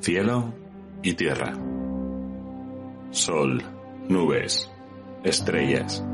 [0.00, 0.54] cielo
[1.02, 1.52] y tierra.
[3.10, 3.62] Sol,
[4.08, 4.70] nubes,
[5.24, 6.04] estrellas.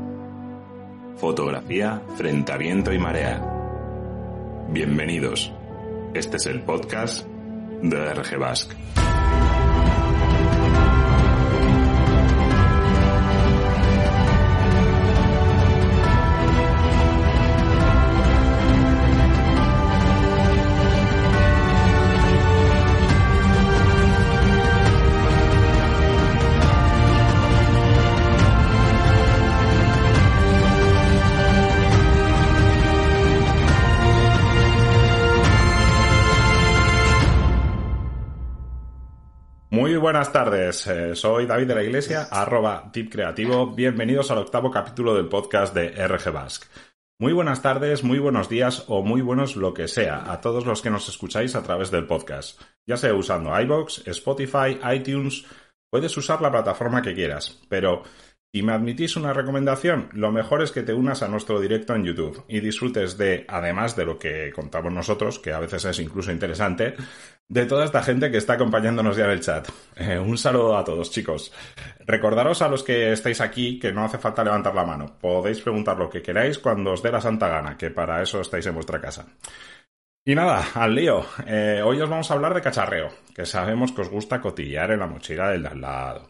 [1.17, 3.41] Fotografía frente a viento y marea.
[4.69, 5.53] Bienvenidos.
[6.13, 7.25] Este es el podcast
[7.81, 8.75] de RG Basque.
[40.05, 43.73] Buenas tardes, eh, soy David de la Iglesia, arroba Tip Creativo.
[43.73, 46.67] Bienvenidos al octavo capítulo del podcast de RG Basque.
[47.19, 50.83] Muy buenas tardes, muy buenos días o muy buenos lo que sea a todos los
[50.83, 52.61] que nos escucháis a través del podcast.
[52.87, 55.43] Ya sea usando iBox, Spotify, iTunes,
[55.89, 58.03] puedes usar la plataforma que quieras, pero
[58.55, 62.05] si me admitís una recomendación, lo mejor es que te unas a nuestro directo en
[62.05, 66.31] YouTube y disfrutes de, además de lo que contamos nosotros, que a veces es incluso
[66.31, 66.95] interesante,
[67.49, 69.67] de toda esta gente que está acompañándonos ya en el chat.
[69.97, 71.51] Eh, un saludo a todos, chicos.
[72.07, 75.17] Recordaros a los que estáis aquí que no hace falta levantar la mano.
[75.19, 78.65] Podéis preguntar lo que queráis cuando os dé la santa gana, que para eso estáis
[78.67, 79.25] en vuestra casa.
[80.23, 81.25] Y nada, al lío.
[81.45, 84.99] Eh, hoy os vamos a hablar de cacharreo, que sabemos que os gusta cotillar en
[84.99, 86.29] la mochila del de al lado.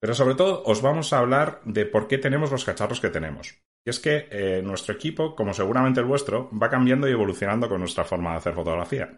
[0.00, 3.58] Pero sobre todo os vamos a hablar de por qué tenemos los cacharros que tenemos.
[3.84, 7.80] Y es que eh, nuestro equipo, como seguramente el vuestro, va cambiando y evolucionando con
[7.80, 9.16] nuestra forma de hacer fotografía.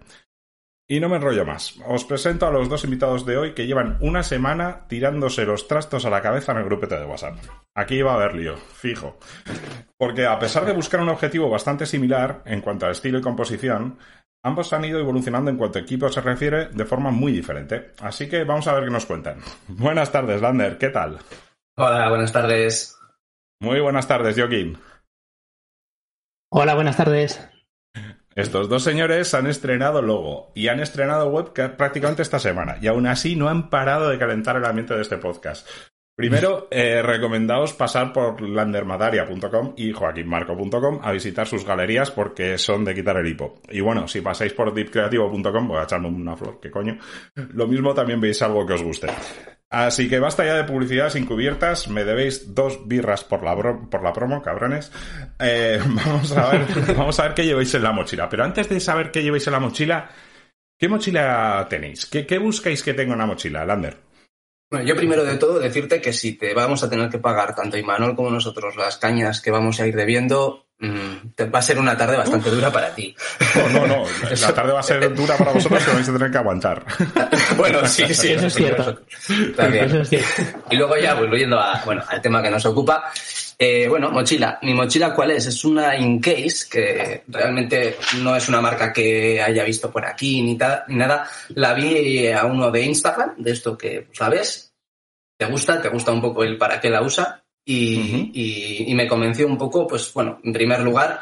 [0.90, 1.76] Y no me enrollo más.
[1.86, 6.04] Os presento a los dos invitados de hoy que llevan una semana tirándose los trastos
[6.04, 7.36] a la cabeza en el grupete de WhatsApp.
[7.76, 9.16] Aquí va a haber lío, fijo.
[9.96, 13.98] Porque a pesar de buscar un objetivo bastante similar en cuanto a estilo y composición,
[14.42, 17.92] Ambos han ido evolucionando en cuanto a equipo se refiere de forma muy diferente.
[18.00, 19.38] Así que vamos a ver qué nos cuentan.
[19.68, 21.18] Buenas tardes, Lander, ¿qué tal?
[21.76, 22.98] Hola, buenas tardes.
[23.60, 24.78] Muy buenas tardes, Joaquín.
[26.50, 27.46] Hola, buenas tardes.
[28.34, 33.06] Estos dos señores han estrenado logo y han estrenado web prácticamente esta semana y aún
[33.06, 35.68] así no han parado de calentar el ambiente de este podcast.
[36.20, 42.94] Primero, eh, recomendaos pasar por landermadaria.com y joaquinmarco.com a visitar sus galerías porque son de
[42.94, 43.60] quitar el hipo.
[43.70, 46.98] Y bueno, si pasáis por deepcreativo.com, voy a echarme una flor, qué coño.
[47.34, 49.08] Lo mismo también veis algo que os guste.
[49.70, 53.54] Así que basta ya de publicidades encubiertas, me debéis dos birras por la,
[53.88, 54.90] por la promo, cabrones.
[55.38, 56.66] Eh, vamos, a ver,
[56.96, 58.28] vamos a ver qué lleváis en la mochila.
[58.28, 60.10] Pero antes de saber qué lleváis en la mochila,
[60.76, 62.06] ¿qué mochila tenéis?
[62.06, 64.09] ¿Qué, qué buscáis que tenga una mochila, Lander?
[64.70, 67.76] Bueno, yo primero de todo decirte que si te vamos a tener que pagar tanto
[67.76, 71.80] Imanol como nosotros las cañas que vamos a ir debiendo, mm, te va a ser
[71.80, 73.16] una tarde bastante dura para ti.
[73.56, 74.04] No, no, no.
[74.40, 76.84] La tarde va a ser dura para vosotros que vais a tener que aguantar.
[77.56, 78.32] bueno, sí, sí.
[78.32, 79.00] Eso es cierto.
[79.56, 79.86] También.
[79.86, 80.42] Eso es cierto.
[80.70, 83.10] Y luego ya, volviendo a, bueno, al tema que nos ocupa,
[83.62, 84.58] eh, bueno, mochila.
[84.62, 85.44] Mi mochila, ¿cuál es?
[85.44, 90.56] Es una Incase, que realmente no es una marca que haya visto por aquí ni,
[90.88, 91.28] ni nada.
[91.50, 94.72] La vi a uno de Instagram, de esto que sabes.
[95.36, 97.44] Te gusta, te gusta un poco el para qué la usa.
[97.62, 101.20] Y, y, y me convenció un poco, pues bueno, en primer lugar,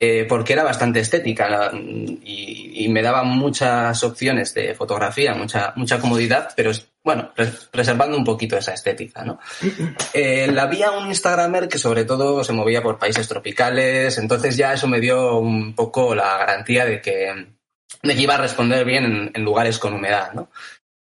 [0.00, 5.98] eh, porque era bastante estética y, y, me daba muchas opciones de fotografía, mucha, mucha
[5.98, 6.72] comodidad, pero
[7.06, 7.32] bueno,
[7.70, 9.38] preservando un poquito esa estética, ¿no?
[10.12, 14.56] Eh, la vi a un Instagramer que sobre todo se movía por países tropicales, entonces
[14.56, 17.46] ya eso me dio un poco la garantía de que,
[18.02, 20.50] de que iba a responder bien en, lugares con humedad, ¿no?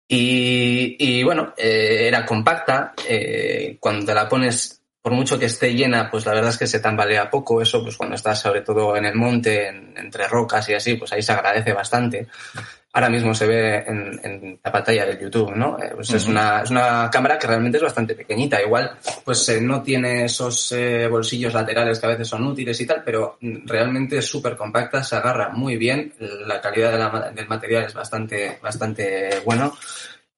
[0.08, 5.74] Y, y bueno, eh, era compacta, eh, cuando te la pones por mucho que esté
[5.74, 7.62] llena, pues la verdad es que se tambalea poco.
[7.62, 11.22] Eso, pues cuando estás sobre todo en el monte, entre rocas y así, pues ahí
[11.22, 12.26] se agradece bastante.
[12.96, 15.76] Ahora mismo se ve en, en la pantalla de YouTube, ¿no?
[15.82, 18.62] Eh, pues es, una, es una cámara que realmente es bastante pequeñita.
[18.62, 18.92] Igual,
[19.24, 23.02] pues eh, no tiene esos eh, bolsillos laterales que a veces son útiles y tal,
[23.04, 26.14] pero realmente es súper compacta, se agarra muy bien.
[26.46, 29.76] La calidad de la, del material es bastante, bastante bueno.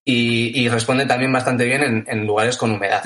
[0.02, 3.04] Y, y responde también bastante bien en, en lugares con humedad.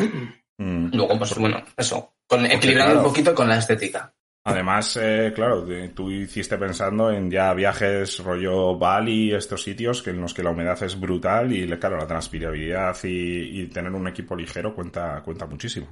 [0.58, 0.94] Mm.
[0.94, 3.08] Luego, pues bueno, eso, con, equilibrando claro.
[3.08, 4.12] un poquito con la estética.
[4.44, 10.20] Además, eh, claro, tú hiciste pensando en ya viajes rollo Bali, estos sitios que en
[10.20, 14.34] los que la humedad es brutal y, claro, la transpirabilidad y, y tener un equipo
[14.34, 15.88] ligero cuenta, cuenta muchísimo.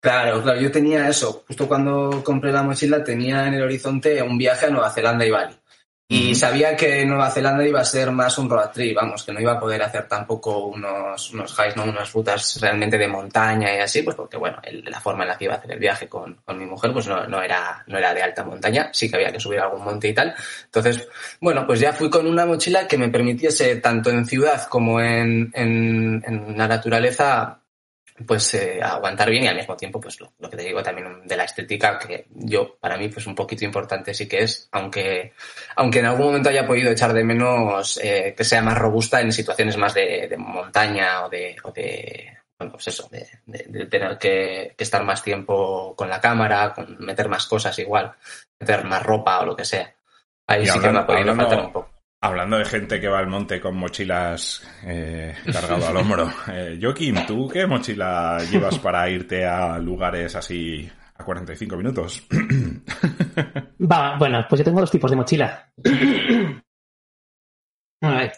[0.00, 1.44] Claro, claro, yo tenía eso.
[1.46, 5.30] Justo cuando compré la mochila tenía en el horizonte un viaje a Nueva Zelanda y
[5.30, 5.54] Bali.
[6.08, 9.40] Y sabía que Nueva Zelanda iba a ser más un road trip, vamos, que no
[9.40, 11.84] iba a poder hacer tampoco unos, unos highs, ¿no?
[11.84, 15.38] unas rutas realmente de montaña y así, pues porque, bueno, el, la forma en la
[15.38, 17.96] que iba a hacer el viaje con, con mi mujer, pues no, no, era, no
[17.96, 20.34] era de alta montaña, sí que había que subir algún monte y tal.
[20.66, 21.08] Entonces,
[21.40, 25.50] bueno, pues ya fui con una mochila que me permitiese, tanto en ciudad como en,
[25.54, 27.61] en, en la naturaleza,
[28.26, 31.26] pues eh, aguantar bien y al mismo tiempo pues lo, lo, que te digo también
[31.26, 35.32] de la estética que yo para mí pues un poquito importante sí que es aunque
[35.76, 39.32] aunque en algún momento haya podido echar de menos eh, que sea más robusta en
[39.32, 44.18] situaciones más de, de montaña o de, o de bueno pues eso de, de tener
[44.18, 48.12] que, que, estar más tiempo con la cámara con meter más cosas igual
[48.60, 49.92] meter más ropa o lo que sea.
[50.46, 51.91] Ahí y sí hablando, que me ha podido hablando, faltar un poco
[52.24, 57.16] Hablando de gente que va al monte con mochilas eh, cargado al hombro, eh, Joaquín,
[57.26, 62.22] ¿tú qué mochila llevas para irte a lugares así a 45 minutos?
[63.90, 65.72] Va, bueno, pues yo tengo dos tipos de mochila.
[68.02, 68.32] A ver.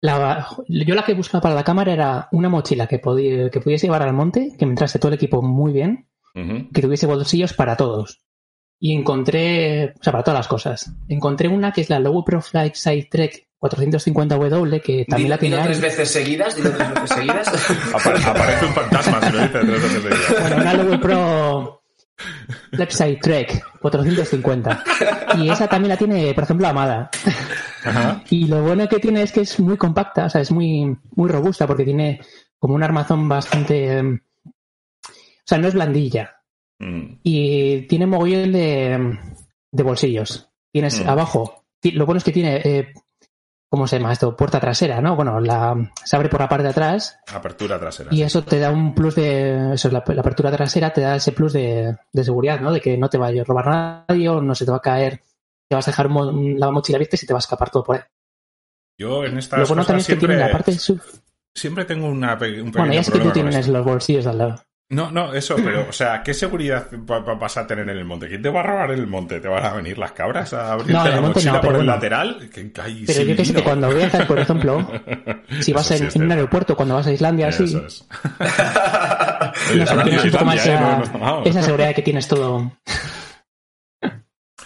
[0.00, 3.86] La, yo la que buscaba para la cámara era una mochila que, podía, que pudiese
[3.86, 6.72] llevar al monte, que me entrase todo el equipo muy bien, uh -huh.
[6.72, 8.24] que tuviese bolsillos para todos
[8.84, 10.92] y encontré, o sea, para todas las cosas.
[11.08, 15.38] Encontré una que es la Low Pro Flight Side Trek 450W, que también dilo, la
[15.38, 15.56] tiene.
[15.56, 17.48] Dilo tres veces seguidas, dilo tres veces seguidas.
[17.94, 20.18] Apare aparece un fantasma si lo dice tres veces seguidas.
[20.38, 21.82] Bueno, una Low Pro
[22.72, 24.84] Left Side Trek 450.
[25.38, 27.08] Y esa también la tiene, por ejemplo, Amada.
[27.86, 28.22] Ajá.
[28.28, 31.30] Y lo bueno que tiene es que es muy compacta, o sea, es muy, muy
[31.30, 32.20] robusta porque tiene
[32.58, 33.98] como un armazón bastante.
[33.98, 36.42] O sea, no es blandilla.
[36.84, 37.18] Mm.
[37.22, 39.18] Y tiene mogollón de,
[39.72, 40.50] de bolsillos.
[40.70, 41.08] Tienes mm.
[41.08, 41.64] abajo.
[41.82, 42.60] Lo bueno es que tiene.
[42.62, 42.92] Eh,
[43.70, 44.36] ¿Cómo se llama esto?
[44.36, 45.16] Puerta trasera, ¿no?
[45.16, 47.18] Bueno, la, se abre por la parte de atrás.
[47.32, 48.10] Apertura trasera.
[48.12, 49.74] Y eso te da un plus de.
[49.74, 52.70] Eso, la, la apertura trasera te da ese plus de, de, seguridad, ¿no?
[52.70, 55.22] De que no te va a robar nadie o no se te va a caer.
[55.68, 57.82] Te vas a dejar mo la mochila vista y se te va a escapar todo
[57.82, 58.02] por ahí.
[58.96, 60.72] Yo en estas Lo bueno también siempre, es que tiene la parte.
[60.78, 61.00] Sub...
[61.52, 64.62] Siempre tengo una, un pequeño Bueno, ya sé que tú tienes los bolsillos al lado.
[64.94, 68.28] No, no, eso, pero, o sea, ¿qué seguridad vas a tener en el monte?
[68.28, 69.40] ¿Quién te va a robar en el monte?
[69.40, 71.92] ¿Te van a venir las cabras a abrirte no, la mochila no, por el bueno.
[71.92, 72.48] lateral?
[72.52, 74.88] Que, ay, pero yo que sé que cuando viajas, por ejemplo,
[75.60, 78.06] si vas en, un aeropuerto, cuando vas a Islandia, así, Eso es.
[79.74, 80.16] no Islandia,
[80.54, 81.42] esa, ¿eh?
[81.44, 82.72] Esa seguridad que tienes todo.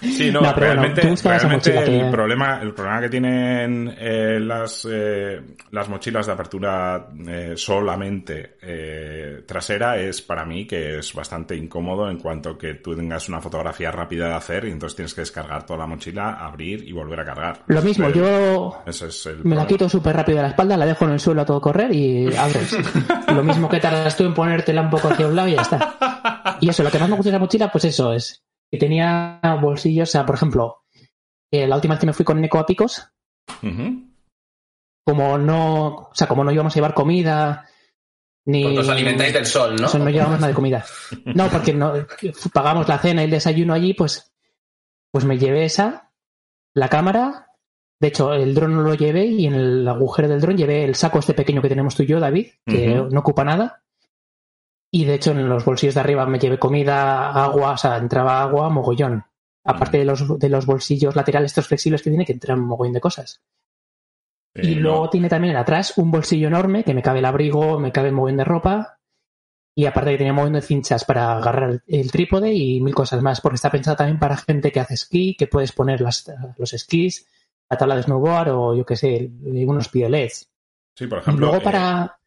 [0.00, 3.00] Sí, no, No, pero bueno, realmente, tú buscabas esa realmente el, que- problema, el problema
[3.00, 5.40] que tienen eh, las, eh,
[5.72, 12.08] las mochilas de apertura eh, solamente eh, trasera es para mí que es bastante incómodo
[12.10, 15.64] en cuanto que tú tengas una fotografía rápida de hacer y entonces tienes que descargar
[15.66, 17.62] toda la mochila, abrir y volver a cargar.
[17.66, 20.86] Lo mismo, yo ese es el me la quito súper rápido de la espalda, la
[20.86, 22.76] dejo en el suelo a todo correr y abres.
[23.34, 26.56] lo mismo que tardas tú en ponértela un poco hacia un lado y ya está.
[26.60, 29.40] Y eso, lo que más me gusta de la mochila, pues eso es que tenía
[29.60, 30.84] bolsillos, o sea, por ejemplo,
[31.50, 33.08] eh, la última vez que me fui con Neko a Picos,
[35.06, 37.66] como no, o sea, como no íbamos a llevar comida,
[38.44, 38.62] ni...
[38.62, 39.86] Porque os alimentáis del sol, ¿no?
[39.86, 40.84] Eso, no llevamos nada de comida.
[41.24, 41.94] No, porque no,
[42.52, 44.32] pagamos la cena y el desayuno allí, pues,
[45.10, 46.12] pues me llevé esa,
[46.74, 47.46] la cámara.
[48.00, 50.94] De hecho, el dron no lo llevé y en el agujero del dron llevé el
[50.94, 53.82] saco este pequeño que tenemos tú y yo, David, que no ocupa nada.
[54.90, 58.40] Y de hecho, en los bolsillos de arriba me llevé comida, agua, o sea, entraba
[58.42, 59.24] agua, mogollón.
[59.64, 63.00] Aparte de los, de los bolsillos laterales estos flexibles que tiene, que entran mogollón de
[63.00, 63.42] cosas.
[64.54, 65.10] Y Eh, luego no.
[65.10, 68.38] tiene también atrás un bolsillo enorme que me cabe el abrigo, me cabe el mogollón
[68.38, 68.98] de ropa.
[69.76, 73.22] Y aparte que tenía un mogollón de cinchas para agarrar el trípode y mil cosas
[73.22, 73.40] más.
[73.42, 76.24] Porque está pensado también para gente que hace esquí, que puedes poner las,
[76.56, 77.28] los esquís,
[77.70, 80.50] la tabla de snowboard o yo qué sé, unos piolets.
[80.96, 81.46] Sí, por ejemplo.
[81.46, 82.17] Luego eh, para...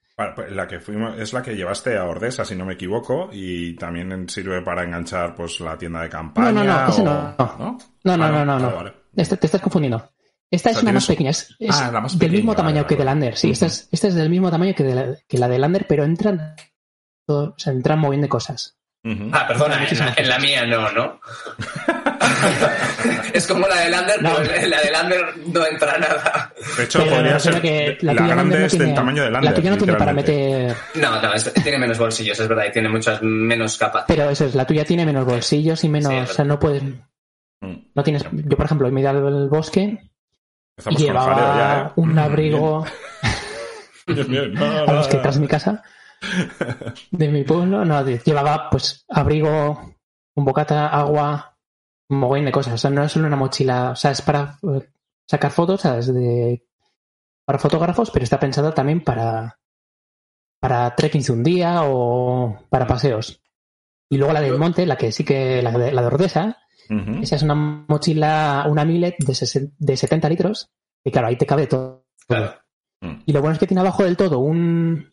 [0.50, 4.28] la que fuimos, es la que llevaste a Ordesa, si no me equivoco, y también
[4.30, 6.52] sirve para enganchar pues la tienda de campaña.
[6.52, 7.36] No, no, no, o- no.
[7.60, 7.78] ¿no?
[8.04, 8.76] No, no, Ah, no, no, vale, no.
[8.76, 8.94] vale.
[9.16, 10.10] Este- te estás confundiendo.
[10.50, 12.76] Esta O es una más pequeña, es, es Ah, la más del mismo pequeña, tamaño
[12.84, 13.02] vale, que vale.
[13.02, 13.38] de Lander.
[13.38, 15.86] Sí, esta, es, esta es del mismo tamaño que, de la, que la de Lander,
[15.88, 16.56] pero entran,
[17.26, 18.78] todo- o sea, entran muy bien de cosas.
[19.04, 19.30] Ujú.
[19.32, 21.20] Ah, perdona, en la, en la mía no, ¿no?
[23.34, 24.34] es como la de Lander, No.
[24.40, 26.54] la de Lander no entra nada.
[26.78, 27.62] De hecho, Pero podría ser.
[27.62, 29.52] que la la tuya grande no es tiene, del tamaño de Lander.
[29.52, 30.76] La tuya no tiene para meter.
[30.96, 34.06] No, no, es- tiene menos bolsillos, es verdad, y tiene muchas menos capas.
[34.08, 36.12] Pero eso es, la tuya tiene menos bolsillos y menos.
[36.12, 36.84] Sí, o sea, no puedes.
[36.84, 37.76] Mm.
[37.94, 38.26] No tienes.
[38.32, 39.98] Yo, por ejemplo, me he ido al bosque
[40.90, 41.92] y llevaba ya, ¿eh?
[41.98, 42.86] un abrigo
[44.08, 44.54] Bien, bien.
[44.54, 45.84] No, a los que tras mi casa,
[47.12, 47.86] de mi pueblo.
[47.86, 49.96] No, llevaba pues abrigo,
[50.36, 51.51] un bocata, agua,
[52.12, 52.74] un mogollón de cosas.
[52.74, 53.92] O sea, no es solo una mochila.
[53.92, 54.90] O sea, es para eh,
[55.26, 56.14] sacar fotos, ¿sabes?
[56.14, 56.64] De,
[57.46, 59.60] para fotógrafos, pero está pensada también para,
[60.60, 63.42] para trekking de un día o para paseos.
[64.10, 66.58] Y luego la del monte, la que sí que, la de, la de Ordesa,
[67.22, 70.70] Esa es una mochila, una millet de, de 70 litros,
[71.06, 72.06] y claro, ahí te cabe todo.
[73.00, 73.24] Mm.
[73.26, 75.10] Y lo bueno es que tiene abajo del todo un,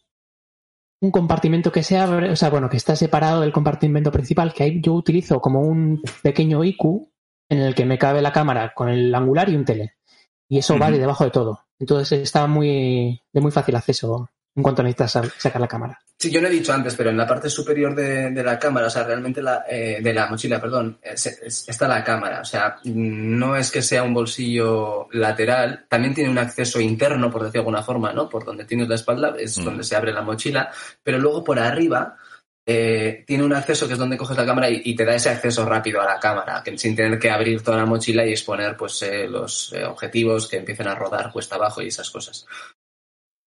[1.00, 4.64] un compartimento que se abre, o sea, bueno, que está separado del compartimento principal, que
[4.64, 7.08] ahí yo utilizo como un pequeño IQ
[7.48, 9.94] en el que me cabe la cámara con el angular y un tele.
[10.48, 11.60] Y eso vale debajo de todo.
[11.78, 16.00] Entonces está muy, de muy fácil acceso en cuanto necesitas sacar la cámara.
[16.18, 18.90] Sí, yo lo he dicho antes, pero en la parte superior de, la cámara, o
[18.90, 22.40] sea, realmente la, eh, de la mochila, perdón, está la cámara.
[22.40, 27.42] O sea, no es que sea un bolsillo lateral, también tiene un acceso interno, por
[27.42, 28.28] decir de alguna forma, ¿no?
[28.28, 29.64] Por donde tienes la espalda, es mm.
[29.64, 30.72] donde se abre la mochila,
[31.04, 32.16] pero luego por arriba
[32.66, 35.64] eh, tiene un acceso que es donde coges la cámara y, te da ese acceso
[35.64, 39.00] rápido a la cámara, que, sin tener que abrir toda la mochila y exponer pues
[39.02, 42.44] eh, los objetivos que empiecen a rodar cuesta abajo y esas cosas.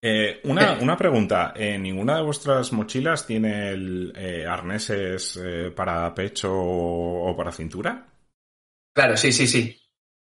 [0.01, 1.53] Eh, una, una, pregunta.
[1.55, 5.39] ¿En eh, ninguna de vuestras mochilas tiene el, eh, arneses
[5.75, 8.07] para pecho o, para cintura?
[8.93, 9.77] Claro, sí, sí, sí.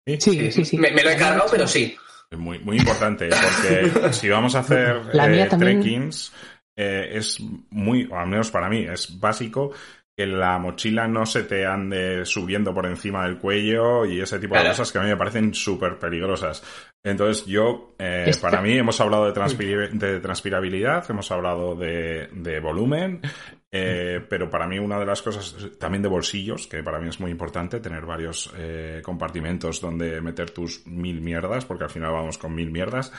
[0.06, 0.78] Sí, sí, sí.
[0.78, 1.96] Me, lo he cargado, pero sí.
[2.30, 6.34] Es muy, muy importante, porque si vamos a hacer trekkings,
[6.76, 7.40] es
[7.70, 9.72] muy, o al menos para mí, es básico
[10.16, 14.56] que la mochila no se te ande subiendo por encima del cuello y ese tipo
[14.56, 16.64] de cosas que a mí me parecen súper peligrosas.
[17.04, 23.22] Entonces yo, eh, para mí hemos hablado de, de transpirabilidad, hemos hablado de, volumen,
[23.72, 27.20] eh, pero para mí una de las cosas también de bolsillos, que para mí es
[27.20, 32.38] muy importante tener varios eh, compartimentos donde meter tus mil mierdas, porque al final vamos
[32.38, 33.12] con mil mierdas.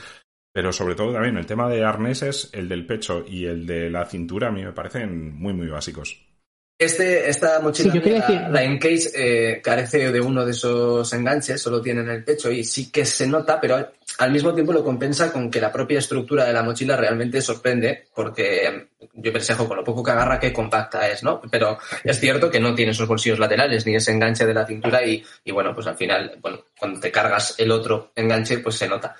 [0.53, 4.07] Pero sobre todo también el tema de arneses, el del pecho y el de la
[4.07, 6.25] cintura, a mí me parecen muy, muy básicos.
[6.77, 7.95] Este, esta mochila,
[8.51, 12.65] la, Encase, eh, carece de uno de esos enganches, solo tiene en el pecho y
[12.65, 16.45] sí que se nota, pero al mismo tiempo lo compensa con que la propia estructura
[16.45, 21.09] de la mochila realmente sorprende, porque yo pensé, con lo poco que agarra, qué compacta
[21.09, 21.41] es, ¿no?
[21.49, 25.01] Pero es cierto que no tiene esos bolsillos laterales ni ese enganche de la cintura
[25.07, 29.15] y, bueno, pues al final, bueno, cuando te cargas el otro enganche, pues se nota.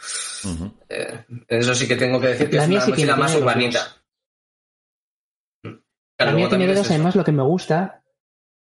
[0.89, 4.04] Eh, eso sí que tengo que decir que es una mochila más urbanita.
[6.19, 8.03] A mí dedos, además, lo que me gusta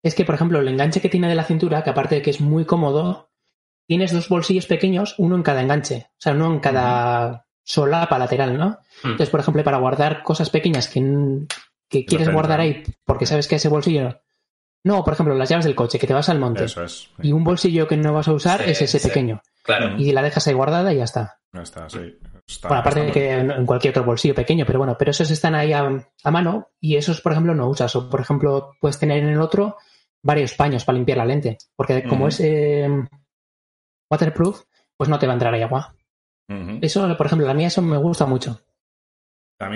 [0.03, 2.31] es que, por ejemplo, el enganche que tiene de la cintura, que aparte de que
[2.31, 3.31] es muy cómodo,
[3.87, 8.57] tienes dos bolsillos pequeños, uno en cada enganche, o sea, uno en cada solapa lateral,
[8.57, 8.79] ¿no?
[9.03, 9.11] Hmm.
[9.11, 11.47] Entonces, por ejemplo, para guardar cosas pequeñas que,
[11.89, 14.21] que quieres guardar ahí porque sabes que ese bolsillo.
[14.85, 16.65] No, por ejemplo, las llaves del coche, que te vas al monte.
[16.65, 17.11] Eso es.
[17.21, 19.43] Y un bolsillo que no vas a usar es ese pequeño.
[19.67, 19.97] Claro.
[19.99, 21.41] Y la dejas ahí guardada y ya está.
[21.53, 22.19] Ya está, sí
[22.63, 25.73] bueno, aparte de que en cualquier otro bolsillo pequeño, pero bueno, pero esos están ahí
[25.73, 25.91] a,
[26.31, 27.95] mano y esos, por ejemplo, no usas.
[27.97, 29.77] O, por ejemplo, puedes tener en el otro
[30.23, 31.59] varios paños para limpiar la lente.
[31.75, 32.89] Porque como es eh,
[34.11, 34.63] waterproof,
[34.97, 35.95] pues no te va a entrar ahí agua.
[36.81, 38.61] Eso, por ejemplo, la mía, eso me gusta mucho.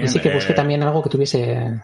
[0.01, 1.83] y sí que busqué eh, también algo que tuviese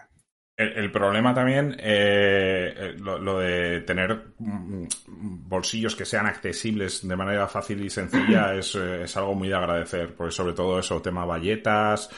[0.57, 7.47] el, problema también, eh, eh, lo, de tener mm, bolsillos que sean accesibles de manera
[7.47, 11.25] fácil y sencilla es, eh, es algo muy de agradecer, porque sobre todo eso, tema
[11.25, 12.09] valletas,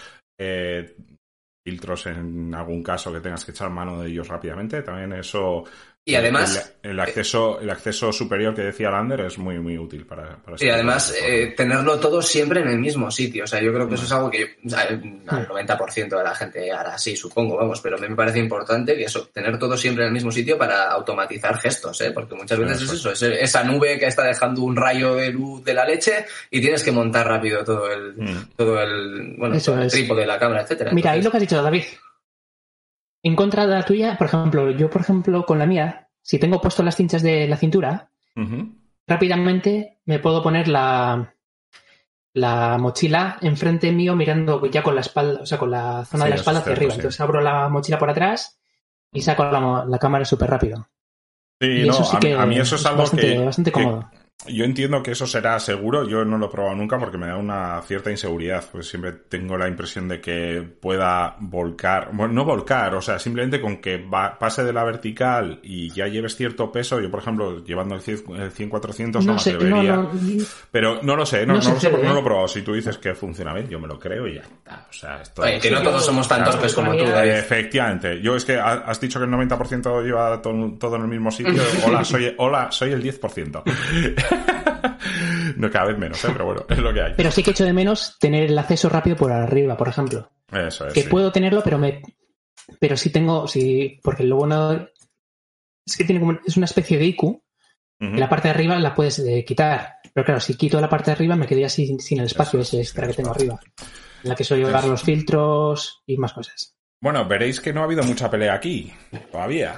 [1.62, 5.65] filtros en algún caso que tengas que echar mano de ellos rápidamente, también eso
[6.05, 6.73] y además...
[6.81, 10.37] El, acceso, el acceso superior que decía Lander es muy, muy útil para...
[10.37, 13.43] para y además eh, tenerlo todo siempre en el mismo sitio.
[13.43, 16.95] O sea, yo creo que eso es algo que al 90% de la gente hará
[16.95, 20.07] así, supongo, vamos, pero a mí me parece importante que eso, tener todo siempre en
[20.07, 22.11] el mismo sitio para automatizar gestos, ¿eh?
[22.11, 25.63] Porque muchas veces es eso, es esa nube que está dejando un rayo de luz
[25.63, 28.49] de la leche y tienes que montar rápido todo el, mm.
[28.55, 30.91] todo el, bueno, el trípode de la cámara, etcétera.
[30.91, 31.83] Mira, ahí lo que has dicho, David.
[33.23, 36.61] En contra de la tuya, por ejemplo, yo, por ejemplo, con la mía, si tengo
[36.61, 38.11] puesto las cinchas de la cintura,
[39.05, 41.33] rápidamente me puedo poner la,
[42.33, 46.29] la mochila enfrente mío mirando ya con la espalda, o sea, con la zona de
[46.31, 46.93] la espalda hacia arriba.
[46.93, 48.59] Entonces abro la mochila por atrás
[49.11, 50.88] y saco la, cámara súper rápido.
[51.59, 54.09] Sí, no, a, mí eso es algo que, bastante cómodo.
[54.48, 57.36] Yo entiendo que eso será seguro, yo no lo he probado nunca porque me da
[57.36, 62.96] una cierta inseguridad, pues siempre tengo la impresión de que pueda volcar, bueno, no volcar,
[62.96, 64.00] o sea, simplemente con que
[64.39, 69.25] pase de la vertical y ya lleves cierto peso, yo por ejemplo, llevando el 100-400
[69.25, 70.08] no, me atrevería,
[70.72, 73.13] pero no lo sé, no, sé, porque no lo he probado, si tú dices que
[73.15, 75.81] funciona bien, yo me lo creo y ya está, o sea, esto Oye, que no
[75.81, 80.01] todos somos tan torpes como tú, Efectivamente, yo es que has dicho que el 90%
[80.01, 84.28] lleva todo, en el mismo sitio, hola, soy, hola, soy el 10%.
[85.57, 86.29] no cada vez menos, ¿eh?
[86.31, 87.13] pero bueno, es lo que hay.
[87.15, 90.31] Pero sí que echo de menos tener el acceso rápido por arriba, por ejemplo.
[90.51, 90.93] Eso es.
[90.93, 92.01] Que puedo tenerlo, pero me.
[92.79, 93.48] Pero sí tengo.
[93.48, 94.88] Sí, porque lo bueno.
[95.86, 96.39] Es que tiene como.
[96.45, 97.41] Es una especie de IQ.
[98.00, 99.95] La parte de arriba la puedes eh, quitar.
[100.13, 102.79] Pero claro, si quito la parte de arriba me quedaría sin, sin el espacio ese
[102.79, 103.59] extra que tengo arriba.
[104.24, 106.77] En la que soy llevar los filtros y más cosas.
[107.01, 108.93] Bueno, veréis que no ha habido mucha pelea aquí.
[109.31, 109.75] Todavía.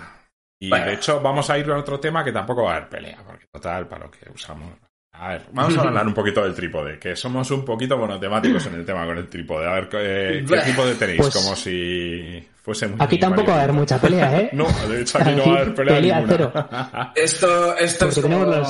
[0.62, 3.18] Y de hecho vamos a ir a otro tema que tampoco va a haber pelea,
[3.26, 4.74] porque total, para lo que usamos...
[5.14, 8.76] A ver, vamos a hablar un poquito del trípode, que somos un poquito monotemáticos en
[8.76, 9.68] el tema con el trípode.
[9.68, 11.20] A ver, ¿qué, qué trípode tenéis?
[11.20, 12.98] Pues- Como si fuese muy...
[13.00, 14.50] Aquí tampoco va a haber mucha pelea, ¿eh?
[14.54, 16.38] No, de hecho aquí no va a haber pelea, Pelea ninguna.
[16.38, 17.12] cero.
[17.16, 18.46] Esto, esto es como...
[18.46, 18.68] los-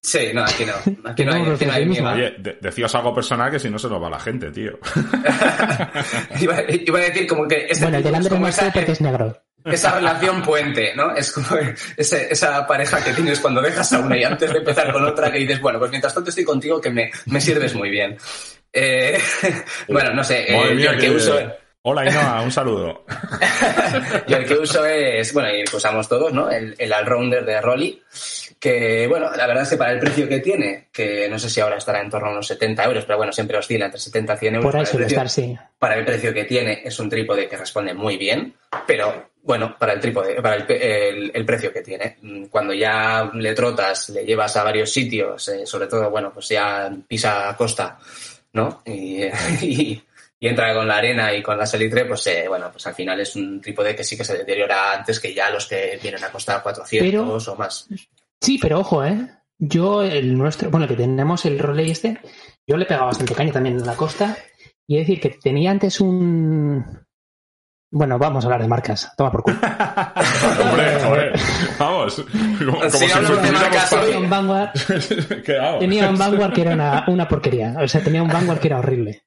[0.00, 1.10] Sí, no, aquí no.
[1.10, 2.12] Aquí no hay, aquí no hay mima.
[2.14, 4.78] Oye, de- decías algo personal que si no se nos va la gente, tío.
[6.40, 9.36] iba, iba a decir como que este Bueno, el del como no porque es negro.
[9.72, 11.14] Esa relación puente, ¿no?
[11.14, 11.46] Es como
[11.96, 15.30] ese- esa pareja que tienes cuando dejas a una y antes de empezar con otra
[15.30, 18.16] que dices, bueno, pues mientras tanto estoy contigo que me, me sirves muy bien.
[18.72, 19.18] Eh,
[19.88, 21.38] bueno, no sé, eh, mía, yo el que que- uso...
[21.82, 23.04] Hola, Ainhoa, un saludo.
[24.26, 26.50] Yo el que uso es, bueno, y el que usamos todos, ¿no?
[26.50, 28.02] El, el Allrounder de Rolly,
[28.58, 31.60] que, bueno, la verdad es que para el precio que tiene, que no sé si
[31.60, 34.38] ahora estará en torno a unos 70 euros, pero bueno, siempre oscila entre 70 y
[34.38, 34.64] 100 euros.
[34.70, 35.58] Por ahí para el suele precio- estar, sí.
[35.78, 38.54] para el precio que tiene es un trípode que responde muy bien,
[38.86, 42.16] pero bueno, para el trípode, para el, el- el precio que tiene.
[42.22, 46.48] Mm, Cuando ya le trotas, le llevas a varios sitios, eh, sobre todo, bueno, pues
[46.48, 47.98] ya pisa a costa,
[48.52, 48.82] ¿no?
[48.84, 49.22] Y,
[49.62, 50.02] y-
[50.40, 53.18] y entra con la arena y con la salitre, pues eh, bueno, pues al final
[53.20, 56.30] es un trípode que sí que se deteriora antes que ya los que vienen a
[56.30, 57.88] costar 400 o más.
[58.40, 59.18] Sí, pero ojo, ¿eh?
[59.58, 62.20] Yo, el nuestro, bueno, que tenemos el Roley este,
[62.64, 64.36] yo le pegaba bastante caña también en la costa.
[64.86, 66.84] Y es decir, que tenía antes un.
[67.90, 69.10] Bueno, vamos a hablar de marcas.
[69.16, 69.56] Toma por culo.
[69.62, 71.40] Hombre, joder.
[71.78, 72.24] Vamos.
[72.58, 73.90] Como, como Sí, si hablamos de marcas.
[73.90, 74.70] Tenía un Vanguard,
[75.80, 77.74] tenía un Vanguard que era una, una porquería.
[77.80, 79.22] O sea, tenía un Vanguard que era horrible.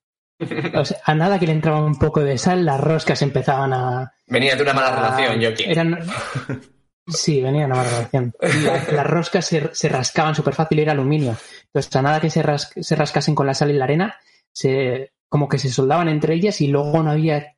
[0.75, 4.11] O sea, a nada que le entraba un poco de sal, las roscas empezaban a.
[4.27, 5.69] Venía de una mala a- relación, Joaquín.
[5.69, 5.99] Eran.
[7.07, 8.33] Sí, venía una mala relación.
[8.41, 11.35] Y la- las roscas se, se rascaban súper fácil y era aluminio.
[11.65, 14.15] Entonces, a nada que se, ras- se rascasen con la sal y la arena,
[14.51, 17.55] se, como que se soldaban entre ellas y luego no había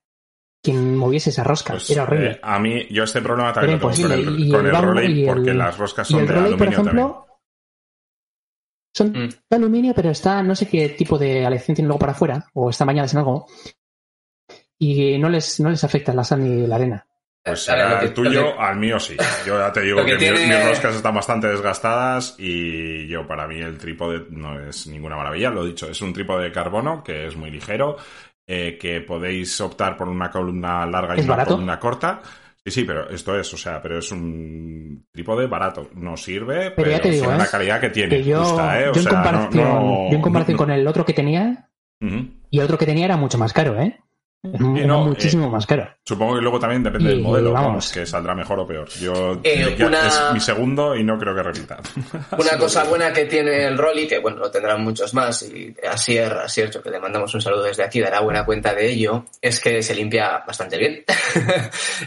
[0.63, 1.73] quien moviese esa rosca.
[1.73, 2.31] Pues, era horrible.
[2.31, 4.75] eh, a mí, yo este problema también Era lo tengo con el, Y con el
[4.75, 6.97] el Roley y el- porque las roscas y son el de Roley, por aluminio también.
[7.05, 7.27] ejemplo,
[8.95, 9.29] son Mm.
[9.49, 12.69] de aluminio, pero está, no sé qué tipo de aleación tiene luego para afuera, o
[12.69, 13.47] están bañadas en algo,
[14.79, 17.07] y no les, no les afecta la sal ni la arena.
[17.45, 19.17] Pues A ver, será lo que- el tuyo, que- al mío sí.
[19.45, 23.27] Yo ya te digo que, que mi- tiene- mis roscas están bastante desgastadas y yo
[23.27, 25.49] para mí el trípode no es ninguna maravilla.
[25.49, 27.97] Lo he dicho, es un trípode de carbono que es muy ligero,
[28.47, 31.53] eh, que podéis optar por una columna larga y ¿Es una barato?
[31.55, 32.21] columna corta.
[32.65, 35.89] Sí, sí, pero esto es, o sea, pero es un trípode barato.
[35.95, 37.37] No sirve, Pero pero, ya te digo, ¿eh?
[37.37, 38.09] la calidad que tiene.
[38.17, 38.83] Que yo, justa, ¿eh?
[38.85, 39.53] Yo en sea, no- comparación,
[39.87, 41.69] no- yo en comparación con el otro que tenía,
[42.49, 43.99] y el otro que tenía era mucho más caro, ¿eh?
[44.45, 45.87] Era no, muchísimo más caro.
[46.03, 47.67] Supongo que luego también depende Y, del modelo, vamos.
[47.67, 48.89] vamos, que saldrá mejor o peor.
[48.99, 51.77] Yo Eh, ya una- es mi segundo y no creo que repita.
[52.37, 56.33] Una cosa buena que tiene el Rolly, que bueno, lo tendrán muchos más, y Asier,
[56.33, 59.81] Asier, que le mandamos un saludo desde aquí, dará buena cuenta de ello, es que
[59.81, 61.03] se limpia bastante bien.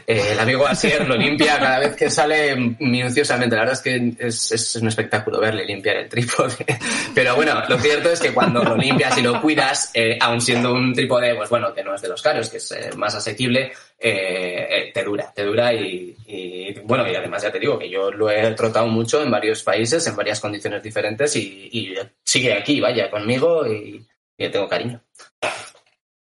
[0.06, 3.56] Eh, el amigo Asier lo limpia cada vez que sale minuciosamente.
[3.56, 6.54] La verdad es que es, es un espectáculo verle limpiar el trípode.
[7.14, 10.72] Pero bueno, lo cierto es que cuando lo limpias y lo cuidas, eh, aun siendo
[10.72, 13.72] un trípode, pues bueno, que no es de los caros, que es eh, más asequible,
[13.98, 17.88] eh, eh, te dura, te dura y, y, bueno, y además ya te digo que
[17.88, 22.52] yo lo he trotado mucho en varios países, en varias condiciones diferentes y, y sigue
[22.52, 24.04] aquí, vaya, conmigo y,
[24.36, 25.00] y le tengo cariño.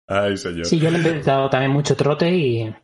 [0.06, 0.66] Ay, señor.
[0.66, 2.74] Sí, yo le he dado también mucho trote y,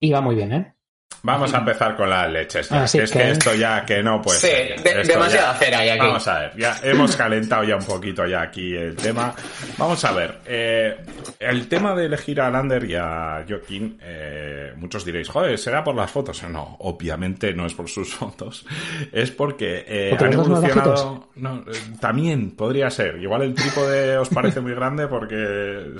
[0.00, 0.74] y va muy bien, ¿eh?
[1.22, 2.68] Vamos a empezar con las leches.
[2.70, 4.82] ya, Así que es que- que esto ya que no puede Sí, ser.
[4.82, 5.98] de- demasiada ya- cera hay aquí.
[6.06, 9.34] Vamos a ver, ya hemos calentado ya un poquito ya aquí el tema.
[9.76, 10.96] Vamos a ver, eh,
[11.38, 15.94] el tema de elegir a Lander y a Joaquín, eh, muchos diréis, joder, ¿será por
[15.94, 16.42] las fotos?
[16.44, 18.64] No, obviamente no es por sus fotos,
[19.12, 21.28] es porque eh, ¿Porque han evolucionado...
[21.34, 25.90] No, eh, también podría ser, igual el trípode os parece muy grande porque...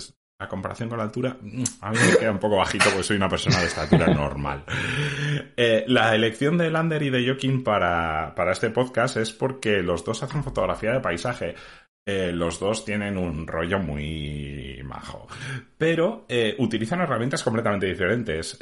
[0.40, 3.16] la comparación con la altura, mm, a mí me queda un poco bajito porque soy
[3.18, 4.64] una persona de estatura normal.
[5.56, 10.02] Eh, la elección de Lander y de Joaquín para, para este podcast es porque los
[10.02, 11.54] dos hacen fotografía de paisaje.
[12.06, 15.28] Eh, los dos tienen un rollo muy majo.
[15.76, 18.58] Pero eh, utilizan herramientas completamente diferentes.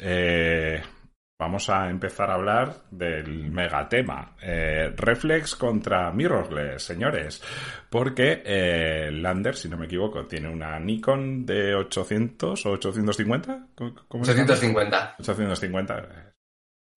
[1.39, 4.35] Eh, vamos a empezar a hablar del megatema.
[4.41, 7.41] Eh, Reflex contra Mirrorless, señores.
[7.89, 13.67] Porque eh, Lander, si no me equivoco, tiene una Nikon de 800 o 850.
[13.75, 14.43] ¿Cómo- cómo se llama?
[14.43, 15.15] 850.
[15.19, 16.25] 850.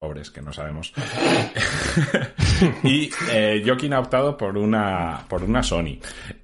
[0.00, 0.92] Pobres que no sabemos.
[2.82, 5.98] y eh, Joaquín ha optado por una, por una Sony.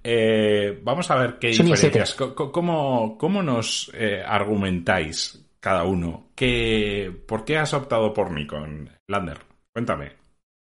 [0.04, 2.14] Eh, vamos a ver qué Sony diferencias.
[2.14, 6.30] ¿Cómo, cómo nos eh, argumentáis cada uno?
[6.34, 9.38] ¿Qué, ¿Por qué has optado por Nikon, Lander?
[9.72, 10.17] Cuéntame.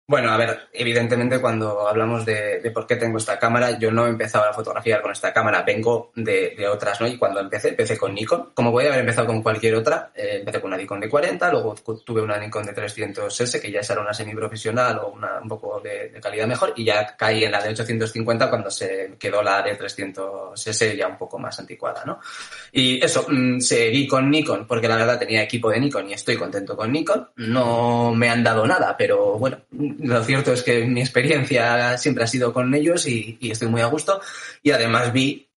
[0.07, 4.11] Bueno, a ver, evidentemente cuando hablamos de, por qué tengo esta cámara, yo no he
[4.11, 7.07] empezado a fotografiar con esta cámara, vengo de, otras, ¿no?
[7.07, 8.51] Y cuando empecé, empecé con Nikon.
[8.53, 11.75] Como podía haber empezado con cualquier otra, eh, empecé con una Nikon de 40, luego
[12.05, 16.13] tuve una Nikon de 300S, que ya era una semiprofesional o una, un poco de,
[16.21, 20.97] calidad mejor, y ya caí en la de 850 cuando se quedó la de 300S
[20.97, 22.21] ya un poco más anticuada, ¿no?
[22.73, 26.37] Y eso, mm, seguí con Nikon, porque la verdad tenía equipo de Nikon y estoy
[26.37, 27.31] contento con Nikon.
[27.37, 29.63] No me han dado nada, pero bueno,
[29.99, 33.87] lo cierto es que mi experiencia siempre ha sido con ellos y, estoy muy a
[33.87, 34.21] gusto.
[34.63, 35.49] Y además vi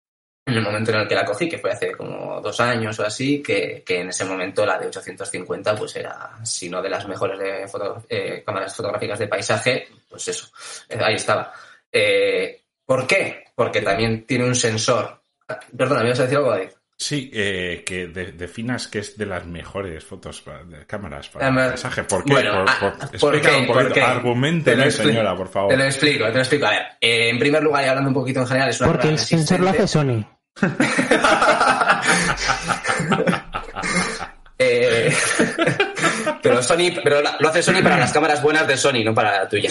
[0.44, 3.04] en el momento en el que la cogí, que fue hace como dos años o
[3.04, 7.38] así, que, en ese momento la de 850 pues era, si no de las mejores
[7.38, 7.66] de
[8.08, 10.48] eh, cámaras fotográficas de paisaje, pues eso,
[10.88, 11.52] eh, ahí estaba.
[11.90, 13.44] Eh, ¿Por qué?
[13.54, 15.20] Porque también tiene un sensor.
[15.76, 16.68] Perdona, ¿me vas a decir algo, David?
[16.98, 22.04] Sí, eh, que definas que es de las mejores fotos de cámaras para el mensaje.
[22.04, 22.32] ¿Por qué?
[22.32, 22.64] Bueno,
[23.20, 25.70] por, Argumenteme, señora, por favor.
[25.70, 26.66] Te lo explico, te lo explico.
[26.66, 29.10] A ver, eh, en primer lugar, y hablando un poquito en general, es una Porque
[29.10, 30.24] el sensor lo hace Sony.
[34.58, 35.14] eh,
[36.42, 39.48] pero Sony, pero lo hace Sony para las cámaras buenas de Sony, no para la
[39.48, 39.70] tuya.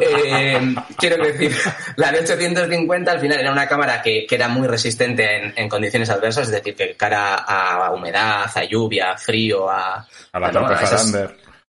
[0.00, 1.54] Eh, quiero decir,
[1.96, 6.10] la de 850 al final era una cámara que, que era muy resistente en, condiciones
[6.10, 10.98] adversas, es decir, que cara a humedad, a lluvia, a frío, a, a la torpeza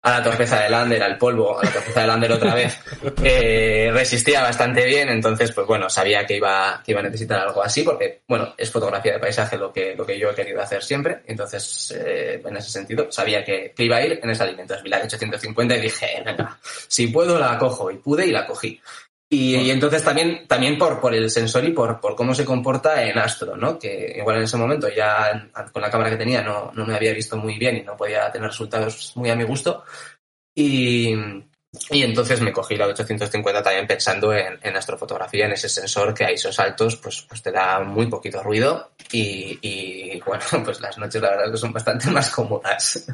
[0.07, 2.79] a la torpeza de Lander, al polvo, a la torpeza de Lander otra vez,
[3.23, 7.61] eh, resistía bastante bien, entonces, pues bueno, sabía que iba, que iba a necesitar algo
[7.61, 10.81] así, porque, bueno, es fotografía de paisaje lo que, lo que yo he querido hacer
[10.83, 14.61] siempre, entonces, eh, en ese sentido, sabía que, que, iba a ir en esa línea.
[14.61, 18.45] Entonces vi la 850 y dije, venga, si puedo la cojo, y pude y la
[18.45, 18.79] cogí.
[19.29, 23.17] Y, entonces también, también por, por el sensor y por, por cómo se comporta en
[23.17, 23.77] Astro, ¿no?
[23.77, 27.13] Que igual en ese momento ya con la cámara que tenía no, no me había
[27.13, 29.83] visto muy bien y no podía tener resultados muy a mi gusto.
[30.55, 31.13] Y,
[31.89, 36.23] y entonces me cogí la 850 también pensando en, en, astrofotografía, en ese sensor que
[36.23, 40.97] a esos altos pues, pues te da muy poquito ruido y, y, bueno, pues las
[40.97, 43.05] noches la verdad que son bastante más cómodas.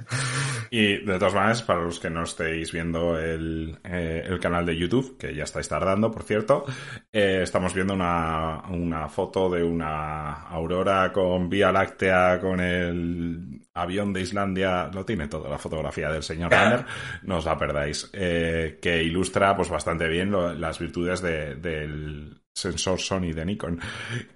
[0.70, 4.78] Y de todas maneras, para los que no estéis viendo el, eh, el canal de
[4.78, 6.66] YouTube, que ya estáis tardando, por cierto,
[7.12, 14.14] eh, estamos viendo una, una foto de una aurora con Vía Láctea, con el avión
[14.14, 16.86] de Islandia, lo tiene todo, la fotografía del señor Runner,
[17.24, 18.10] no os la perdáis.
[18.14, 23.80] Eh, que ilustra pues bastante bien las virtudes del sensor Sony de Nikon,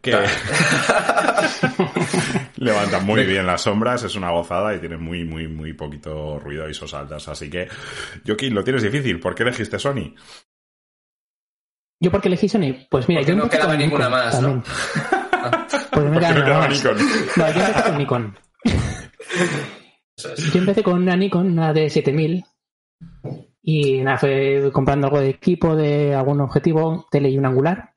[0.01, 0.11] que
[2.57, 6.67] levanta muy bien las sombras, es una gozada y tiene muy, muy, muy poquito ruido
[6.67, 7.27] y sos altas.
[7.27, 7.67] Así que,
[8.25, 9.19] Joaquín, lo tienes difícil.
[9.19, 10.15] ¿Por qué elegiste Sony?
[11.99, 12.87] ¿Yo por qué elegí Sony?
[12.89, 14.63] Pues mira, yo no quedaba ninguna más, ¿no?
[15.91, 16.97] pues me quedaba Nikon.
[17.37, 18.37] No, yo empecé con Nikon.
[20.53, 22.43] Yo empecé con una Nikon, una de 7000,
[23.61, 27.93] y nada, fue comprando algo de equipo, de algún objetivo, tele y un angular.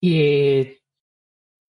[0.00, 0.76] Y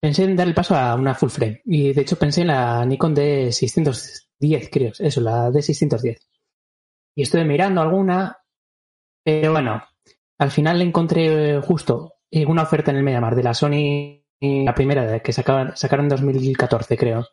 [0.02, 1.62] pensé en dar el paso a una full frame.
[1.66, 4.92] Y de hecho pensé en la Nikon D610, creo.
[5.00, 6.18] Eso, la D610.
[7.16, 8.38] Y estuve mirando alguna,
[9.24, 9.82] pero bueno,
[10.38, 15.34] al final encontré justo una oferta en el Mediamar de la Sony, la primera que
[15.34, 17.26] sacaron, sacaron en 2014, creo.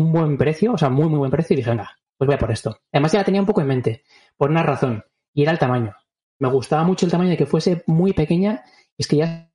[0.00, 1.54] Un buen precio, o sea, muy, muy buen precio.
[1.54, 2.80] Y dije, venga, pues voy a por esto.
[2.92, 4.02] Además ya la tenía un poco en mente,
[4.36, 5.94] por una razón, y era el tamaño.
[6.38, 8.64] Me gustaba mucho el tamaño de que fuese muy pequeña,
[8.96, 9.50] y es que ya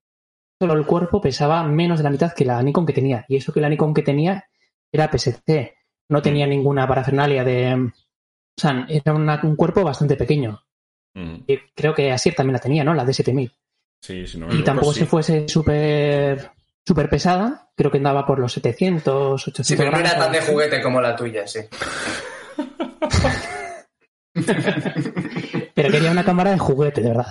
[0.59, 3.25] solo el cuerpo pesaba menos de la mitad que la Nikon que tenía.
[3.27, 4.45] Y eso que la Nikon que tenía
[4.91, 5.75] era PSC,
[6.09, 7.73] no tenía ninguna parafernalia de...
[7.73, 10.61] O sea, era un cuerpo bastante pequeño.
[11.15, 11.35] Mm.
[11.47, 12.93] Y creo que así también la tenía, ¿no?
[12.93, 13.51] La D7000.
[14.01, 16.51] Sí, si no y tampoco se fuese súper
[16.85, 19.67] súper pesada, creo que andaba por los 700, 800.
[19.67, 21.59] Sí, pero no era tan de juguete como la tuya, sí.
[25.73, 27.27] Pero quería una cámara de juguete, de verdad.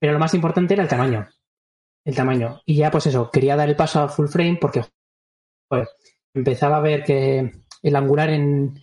[0.00, 1.28] Pero lo más importante era el tamaño.
[2.04, 2.60] El tamaño.
[2.64, 4.84] Y ya, pues eso, quería dar el paso a full frame porque
[6.34, 8.74] empezaba a ver que el angular en,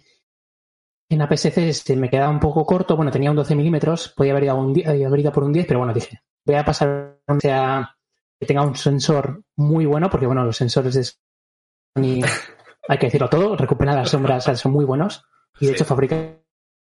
[1.09, 2.95] en APS-C se me quedaba un poco corto.
[2.95, 5.79] Bueno, tenía un 12 milímetros, podía haber ido, un, haber ido por un 10, pero
[5.79, 7.94] bueno, dije, voy a pasar a
[8.39, 12.21] tenga un sensor muy bueno, porque bueno, los sensores de Sony
[12.87, 15.23] hay que decirlo todo, recupera las sombras, son muy buenos
[15.59, 16.37] y de hecho fabrica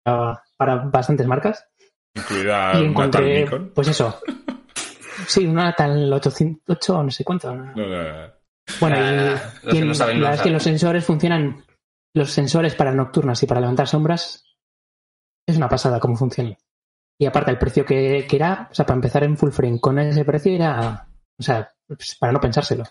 [0.04, 1.66] para bastantes marcas.
[2.14, 4.20] Incluida y encontré, pues eso.
[5.26, 7.48] Sí, una tal 808 no sé cuánto.
[8.80, 11.64] Bueno, y, la verdad es que los sensores funcionan,
[12.14, 14.44] los sensores para nocturnas y para levantar sombras,
[15.46, 16.56] es una pasada cómo funcionan.
[17.18, 19.98] Y aparte el precio que, que, era, o sea, para empezar en full frame con
[19.98, 21.06] ese precio era,
[21.38, 22.84] o sea, pues para no pensárselo.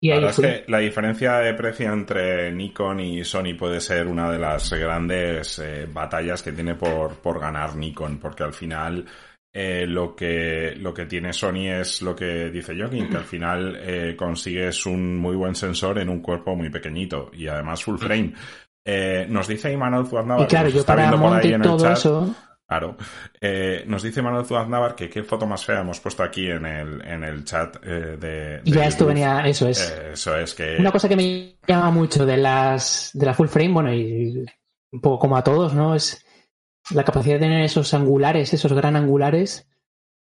[0.00, 4.30] Y la es que la diferencia de precio entre Nikon y Sony puede ser una
[4.30, 9.04] de las grandes eh, batallas que tiene por, por ganar Nikon, porque al final
[9.52, 13.76] eh, lo, que, lo que tiene Sony es lo que dice Joaquín, que al final
[13.80, 18.34] eh, consigues un muy buen sensor en un cuerpo muy pequeñito y además full frame.
[18.84, 21.98] Eh, nos dice Imanol Zuaznavar, y claro, yo está viendo por ahí en el chat,
[21.98, 22.34] eso...
[22.68, 22.98] Claro.
[23.40, 27.00] Eh, nos dice Manuel Zuaznavar que qué foto más fea hemos puesto aquí en el,
[27.02, 29.90] en el chat eh, de, Ya esto venía, eso es.
[30.12, 30.76] eso es que...
[30.78, 34.44] Una cosa que me llama mucho de las de la full frame, bueno, y
[34.92, 35.94] un poco como a todos, ¿no?
[35.94, 36.22] Es
[36.90, 39.66] la capacidad de tener esos angulares, esos gran angulares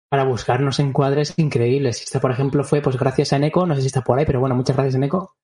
[0.10, 2.02] para buscarnos encuadres increíbles.
[2.02, 4.40] Esta, por ejemplo, fue pues gracias a Eneco, no sé si está por ahí, pero
[4.40, 5.36] bueno, muchas gracias a Eneco,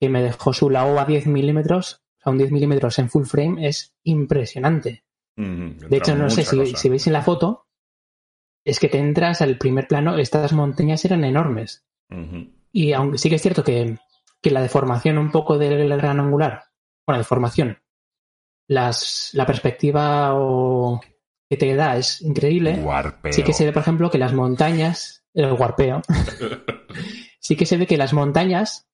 [0.00, 3.24] que me dejó su lao a 10 milímetros, o sea, un 10 milímetros en full
[3.24, 5.03] frame es impresionante.
[5.36, 7.66] De hecho, no sé si, veis en la foto,
[8.64, 11.84] es que te entras al primer plano, estas montañas eran enormes.
[12.72, 13.98] Y aunque sí que es cierto que,
[14.40, 16.64] que la deformación un poco del gran angular,
[17.06, 17.78] bueno, deformación,
[18.68, 21.00] las, la perspectiva o
[21.48, 22.82] que te da es increíble.
[23.30, 26.02] Sí que se ve, por ejemplo, que las montañas, el guarpeo,
[27.40, 28.88] sí que se ve que las montañas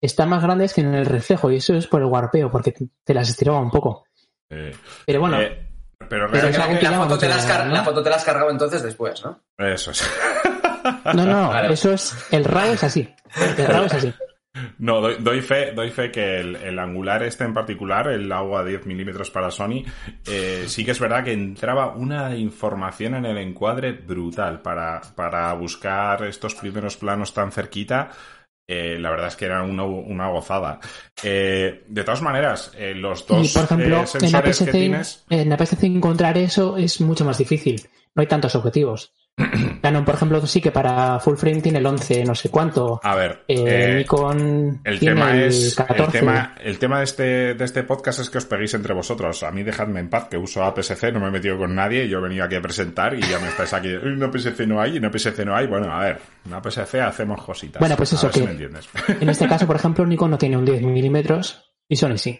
[0.00, 2.74] están más grandes que en el reflejo y eso es por el guarpeo, porque
[3.04, 4.04] te las estiraba un poco.
[4.50, 4.74] Eh,
[5.06, 5.40] pero bueno.
[5.40, 5.66] Eh,
[6.08, 9.40] pero la, foto te la, has cargado entonces después, ¿no?
[9.56, 10.10] Eso es.
[11.14, 12.16] No, no, eso es.
[12.30, 13.06] El RAW es así.
[13.36, 14.14] El RAW es así.
[14.78, 19.30] No, doy, fe, doy fe que el, angular este en particular, el agua 10 milímetros
[19.30, 19.84] para Sony,
[20.26, 25.52] eh, sí que es verdad que entraba una información en el encuadre brutal para, para
[25.54, 28.10] buscar estos primeros planos tan cerquita.
[28.72, 30.78] Eh, la verdad es que era una, gozada.
[31.24, 35.24] Eh, de todas maneras, los dos por ejemplo, sensores que tienes...
[35.28, 37.82] En la PSC encontrar eso es mucho más difícil.
[38.14, 39.12] No hay tantos objetivos.
[39.82, 43.00] Canon, por ejemplo, sí que para full frame tiene el 11, no sé cuánto.
[43.02, 47.82] A ver, eh, Nikon el tema es, El tema, el tema de, este, de este
[47.84, 49.42] podcast es que os peguéis entre vosotros.
[49.42, 52.08] A mí dejadme en paz, que uso APS-C, no me he metido con nadie.
[52.08, 53.88] Yo he venido aquí a presentar y ya me estáis aquí.
[53.88, 55.66] Una APS-C no hay, una APS-C no hay.
[55.66, 57.80] Bueno, a ver, una APS-C hacemos cositas.
[57.80, 58.40] Bueno, pues eso que.
[58.40, 62.38] en este caso, por ejemplo, Nikon no tiene un 10 milímetros y Sony sí.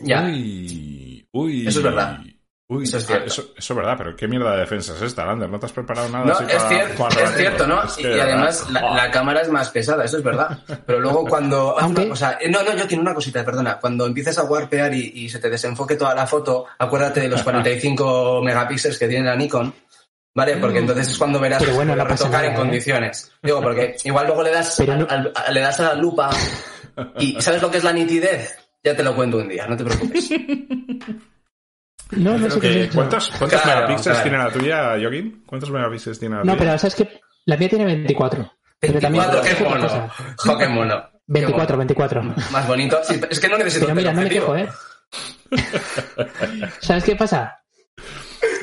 [0.00, 0.24] Ya.
[0.24, 1.66] Uy, uy.
[1.66, 2.18] Eso es verdad.
[2.66, 5.50] Uy, eso es, eso, es verdad, pero qué mierda de defensa es esta, Lander.
[5.50, 6.24] ¿No te has preparado nada?
[6.24, 7.82] No, así es, cierto, es cierto, ¿no?
[7.98, 10.58] y, además la, cámara es más pesada, eso es verdad.
[10.86, 11.74] Pero luego cuando...
[11.74, 13.78] O sea, no, no, yo tengo una cosita, perdona.
[13.78, 18.40] Cuando empiezas a warpear y, se te desenfoque toda la foto, acuérdate de los 45
[18.42, 19.74] megapíxeles que tiene la Nikon.
[20.34, 20.56] ¿Vale?
[20.56, 22.56] Porque entonces es cuando verás pero bueno, retocar en ¿eh?
[22.56, 23.30] condiciones.
[23.40, 26.30] Digo, porque igual luego le das, le das a la lupa
[27.20, 28.58] y ¿sabes lo que es la nitidez?
[28.82, 30.30] Ya te lo cuento un día, no te preocupes.
[32.10, 35.42] No, no sé qué ¿Cuántos, cuántos megapíxeles tiene la tuya, Joaquín?
[35.46, 36.52] ¿Cuántos megapíxeles tiene la tuya?
[36.52, 38.52] No, pero sabes que la mía tiene 24.
[38.80, 40.10] 24, qué mono.
[40.36, 41.10] Jo, qué mono.
[41.26, 42.22] 24, 24.
[42.22, 42.98] Más bonito.
[43.02, 44.68] Sí, es que no necesito Pero mira, no me quejo, ¿eh?
[46.80, 47.60] ¿Sabes qué pasa?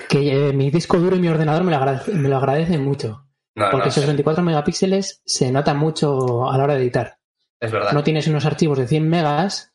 [0.08, 3.27] Que eh, mi disco duro y mi ordenador me lo, agradece, me lo agradecen mucho.
[3.71, 7.17] porque esos 24 megapíxeles se notan mucho a la hora de editar.
[7.60, 7.91] Es verdad.
[7.93, 9.73] No tienes unos archivos de 100 megas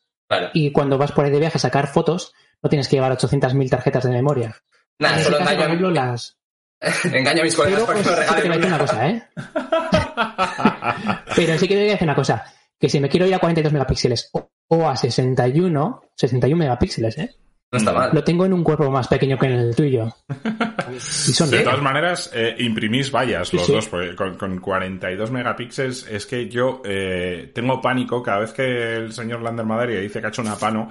[0.53, 3.69] y cuando vas por ahí de viaje a sacar fotos, no tienes que llevar 800.000
[3.69, 4.55] tarjetas de memoria.
[4.99, 6.37] Nada, solo engaño, a ejemplo, las...
[7.05, 9.09] engaño a mis colegas Pero, porque pues, sí que te voy a decir una cosa,
[9.09, 9.23] ¿eh?
[11.35, 12.53] Pero sí que te voy a decir una cosa.
[12.79, 14.29] Que si me quiero ir a 42 megapíxeles
[14.67, 17.35] o a 61, 61 megapíxeles, ¿eh?
[17.71, 18.11] No está mal.
[18.13, 20.15] Lo tengo en un cuerpo más pequeño que en el tuyo.
[20.29, 26.81] de todas maneras, eh, imprimís vallas los dos, porque con, 42 megapíxeles es que yo
[26.85, 30.55] eh, tengo pánico cada vez que el señor Lander Madera dice que ha hecho una
[30.55, 30.87] pano,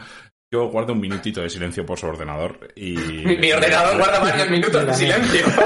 [0.50, 2.92] yo guardo un minutito de silencio por su ordenador y...
[2.96, 5.44] Mi, ordenador guarda varios minutos de silencio.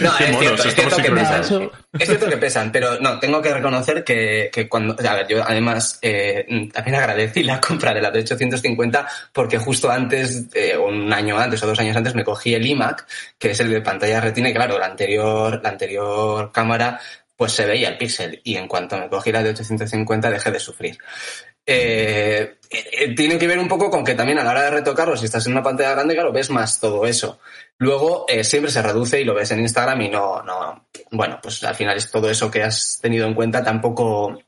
[0.00, 3.54] no, es cierto, es cierto, que pesan, es cierto que pesan, pero no, tengo que
[3.54, 4.94] reconocer que, que cuando...
[5.08, 9.90] A ver, yo además eh, también agradecí la compra de la de 850 porque justo
[9.90, 13.06] antes, eh, un año antes o dos años antes, me cogí el iMac,
[13.38, 17.00] que es el de pantalla retina, y claro, la anterior, la anterior cámara
[17.36, 20.60] pues se veía el píxel y en cuanto me cogí la de 850 dejé de
[20.60, 20.98] sufrir.
[21.66, 25.16] Eh, eh, tiene que ver un poco con que también a la hora de retocarlo,
[25.16, 27.38] si estás en una pantalla grande, claro, ves más todo eso.
[27.78, 31.62] Luego eh, siempre se reduce y lo ves en Instagram y no, no, bueno, pues
[31.64, 34.38] al final es todo eso que has tenido en cuenta tampoco,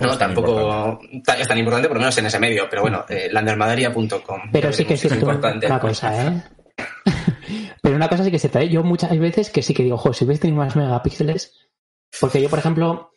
[0.00, 4.50] no, tampoco es tan importante, por lo menos en ese medio, pero bueno, eh, landermaderia.com.
[4.52, 5.66] Pero sí que es importante.
[5.66, 6.42] una cosa, ¿eh?
[7.82, 8.68] pero una cosa sí que se trae.
[8.68, 11.68] Yo muchas veces que sí que digo, joder, si hubiese tenido más megapíxeles,
[12.20, 13.12] porque yo, por ejemplo,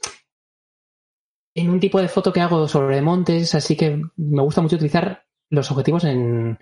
[1.53, 5.25] en un tipo de foto que hago sobre montes, así que me gusta mucho utilizar
[5.49, 6.57] los objetivos en,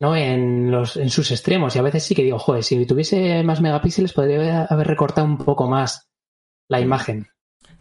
[0.00, 0.16] ¿no?
[0.16, 1.74] en, los, en sus extremos.
[1.74, 5.38] Y a veces sí que digo, joder, si tuviese más megapíxeles podría haber recortado un
[5.38, 6.08] poco más
[6.68, 7.28] la imagen.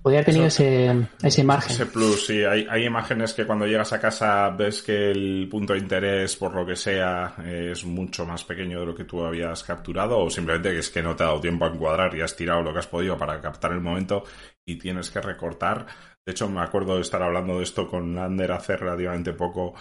[0.01, 1.71] Podría haber tenido ese, ese margen.
[1.71, 2.43] Ese plus, sí.
[2.43, 6.53] Hay, hay imágenes que cuando llegas a casa ves que el punto de interés, por
[6.53, 10.71] lo que sea, es mucho más pequeño de lo que tú habías capturado o simplemente
[10.71, 12.79] que es que no te ha dado tiempo a encuadrar y has tirado lo que
[12.79, 14.23] has podido para captar el momento
[14.65, 15.87] y tienes que recortar.
[16.27, 19.73] De hecho, me acuerdo de estar hablando de esto con Lander hace relativamente poco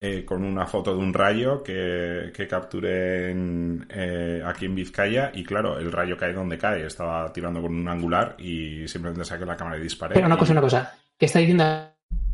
[0.00, 5.44] eh, con una foto de un rayo que, que capturé eh, aquí en Vizcaya y
[5.44, 6.84] claro, el rayo cae donde cae.
[6.84, 10.14] Estaba tirando con un angular y simplemente saqué la cámara y disparé.
[10.14, 10.92] Pero una cosa, una cosa.
[11.16, 11.64] ¿Qué está diciendo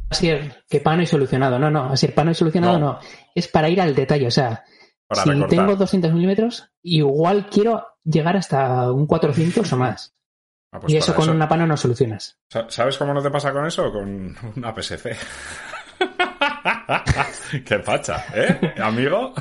[0.08, 0.64] Asier?
[0.66, 1.58] Que pano y solucionado.
[1.58, 2.98] No, no, Asier, pano y solucionado no.
[3.34, 4.28] Es para ir al detalle.
[4.28, 4.64] O sea,
[5.12, 10.17] si tengo 200 milímetros, igual quiero llegar hasta un 400 o más.
[10.70, 12.38] Ah, pues y eso con una pano no solucionas.
[12.68, 13.90] ¿Sabes cómo no te pasa con eso?
[13.90, 15.16] Con una PSC.
[17.64, 18.74] Qué facha, ¿eh?
[18.80, 19.32] Amigo.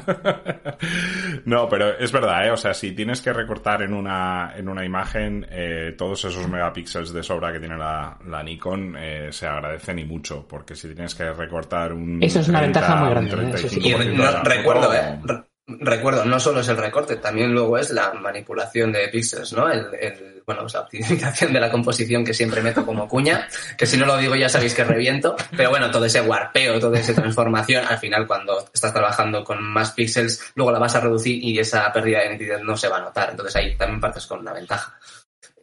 [1.45, 2.51] no, pero es verdad, ¿eh?
[2.51, 7.13] O sea, si tienes que recortar en una, en una imagen, eh, todos esos megapíxeles
[7.13, 11.15] de sobra que tiene la, la Nikon eh, se agradecen y mucho, porque si tienes
[11.15, 12.23] que recortar un.
[12.23, 13.59] Eso es una ventaja muy grande.
[13.61, 13.67] ¿eh?
[13.81, 15.19] Y recuerdo, ¿eh?
[15.67, 19.69] Recuerdo, no solo es el recorte, también luego es la manipulación de píxeles, ¿no?
[19.69, 23.97] El, el, bueno, la optimización de la composición que siempre meto como cuña, que si
[23.97, 27.85] no lo digo ya sabéis que reviento, pero bueno, todo ese warpeo, toda esa transformación,
[27.85, 31.91] al final cuando estás trabajando con más píxeles, luego la vas a reducir y esa
[31.91, 34.97] pérdida de nitidez no se va a notar, entonces ahí también partes con una ventaja.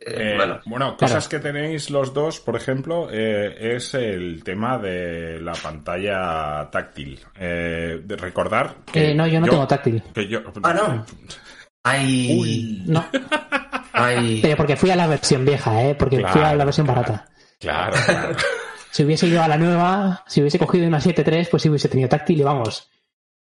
[0.07, 5.53] Eh, bueno, cosas que tenéis los dos, por ejemplo, eh, es el tema de la
[5.53, 7.21] pantalla táctil.
[7.39, 10.03] Eh, de recordar que no, yo no tengo táctil.
[10.63, 11.07] ah, no.
[11.83, 12.83] Ay.
[12.87, 13.05] No.
[14.43, 15.95] Pero porque fui a la versión vieja, ¿eh?
[15.95, 17.27] Porque fui a la versión barata.
[17.61, 17.97] Claro.
[18.91, 22.09] si hubiese ido a la nueva, si hubiese cogido una 7.3, pues sí hubiese tenido
[22.09, 22.91] táctil y vamos.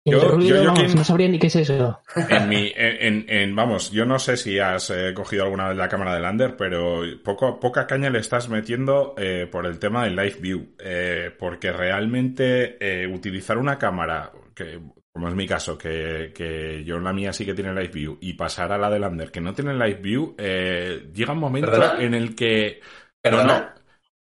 [0.07, 2.01] Yo, no sabría ni qué es eso.
[2.29, 6.15] En mi, en, vamos, yo no sé si has eh, cogido alguna vez la cámara
[6.15, 10.37] de Lander, pero poco, poca caña le estás metiendo eh, por el tema del Live
[10.41, 10.75] View.
[10.79, 12.79] Eh, porque realmente
[13.13, 14.79] utilizar una cámara, que
[15.13, 18.19] como es mi caso, que, que, yo en la mía sí que tiene Live View,
[18.21, 22.15] y pasar a la de Lander que no tiene Live View, llega un momento en
[22.15, 22.81] el que...
[23.21, 23.71] pero No,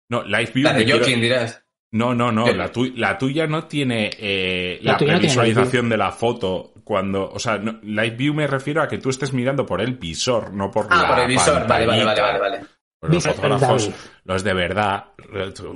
[0.08, 0.64] no, Live View...
[0.64, 1.63] La de Joaquín, dirás.
[1.94, 2.46] No, no, no.
[2.48, 8.16] La, la tuya no tiene eh, la, visualización de la foto cuando, o sea, Live
[8.16, 11.20] View me refiero a que tú estés mirando por el visor, no por ah, por
[11.20, 11.68] el visor.
[11.68, 12.60] Vale, vale, vale, vale,
[13.02, 13.92] los fotógrafos,
[14.24, 15.04] los de verdad,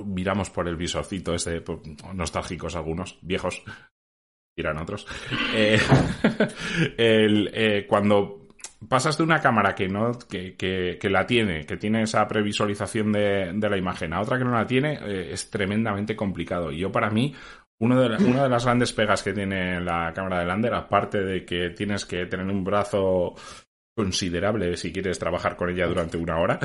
[0.06, 1.62] miramos por el visorcito este,
[2.14, 3.62] nostálgicos algunos, viejos,
[4.56, 5.06] irán otros.
[5.54, 5.78] Eh,
[6.98, 8.47] el, eh, cuando
[8.86, 13.52] pasas de una cámara que no que, que, la tiene, que tiene esa previsualización de,
[13.54, 16.70] de, la imagen a otra que no la tiene, eh, es tremendamente complicado.
[16.70, 17.34] Y yo para mí,
[17.80, 21.44] uno de una de las grandes pegas que tiene la cámara de Lander, aparte de
[21.44, 23.34] que tienes que tener un brazo
[23.96, 26.58] considerable si quieres trabajar con ella durante una hora,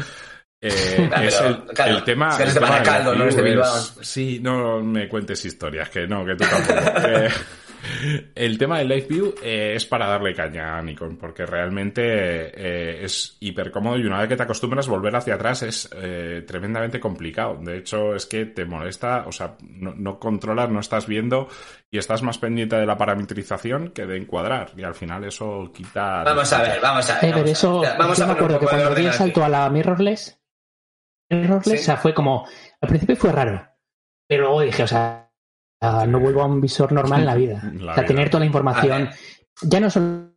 [0.62, 2.38] eh, es el, tema.
[2.40, 3.76] eres de Baracaldo, no eres de Bilbao.
[4.02, 7.08] sí, no me cuentes historias, que no, que tú tampoco.
[7.08, 7.30] eh,
[8.36, 13.04] el tema del Live View eh, es para darle caña a Nikon, porque realmente eh,
[13.04, 17.00] es hiper cómodo y una vez que te acostumbras, volver hacia atrás es eh, tremendamente
[17.00, 17.58] complicado.
[17.62, 21.48] De hecho, es que te molesta, o sea, no, controlas, no estás viendo
[21.92, 24.72] y estás más pendiente de la parametrización que de encuadrar.
[24.78, 26.24] Y al final eso quita.
[26.24, 27.34] Vamos a ver, vamos a ver.
[27.34, 30.40] pero eso, vamos yo me acuerdo que cuando di el salto a la mirrorless,
[31.30, 32.48] mirrorless, o sea, fue como.
[32.82, 33.66] Al principio fue raro,
[34.28, 35.23] pero luego dije, o sea
[36.08, 37.72] no vuelvo a un visor normal en la vida.
[37.92, 39.10] o sea, tener toda la información.
[39.62, 40.28] Ya no solo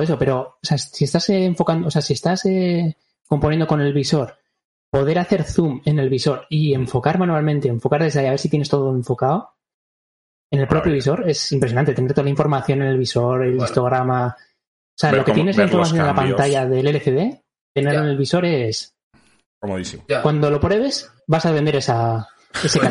[0.00, 3.92] eso, pero o sea, si estás enfocando, o sea, si estás eh, componiendo con el
[3.92, 4.36] visor,
[4.90, 8.48] poder hacer zoom en el visor y enfocar manualmente, enfocar desde ahí a ver si
[8.48, 9.58] tienes todo enfocado
[10.50, 11.94] en el propio visor es impresionante.
[11.94, 14.36] Tener toda la información en el visor, el histograma.
[14.38, 17.42] O sea, lo que tienes la información en la pantalla del LCD,
[17.74, 18.94] tenerlo en el visor es.
[19.60, 20.04] Comodísimo.
[20.22, 22.28] Cuando lo pruebes, vas a vender esa,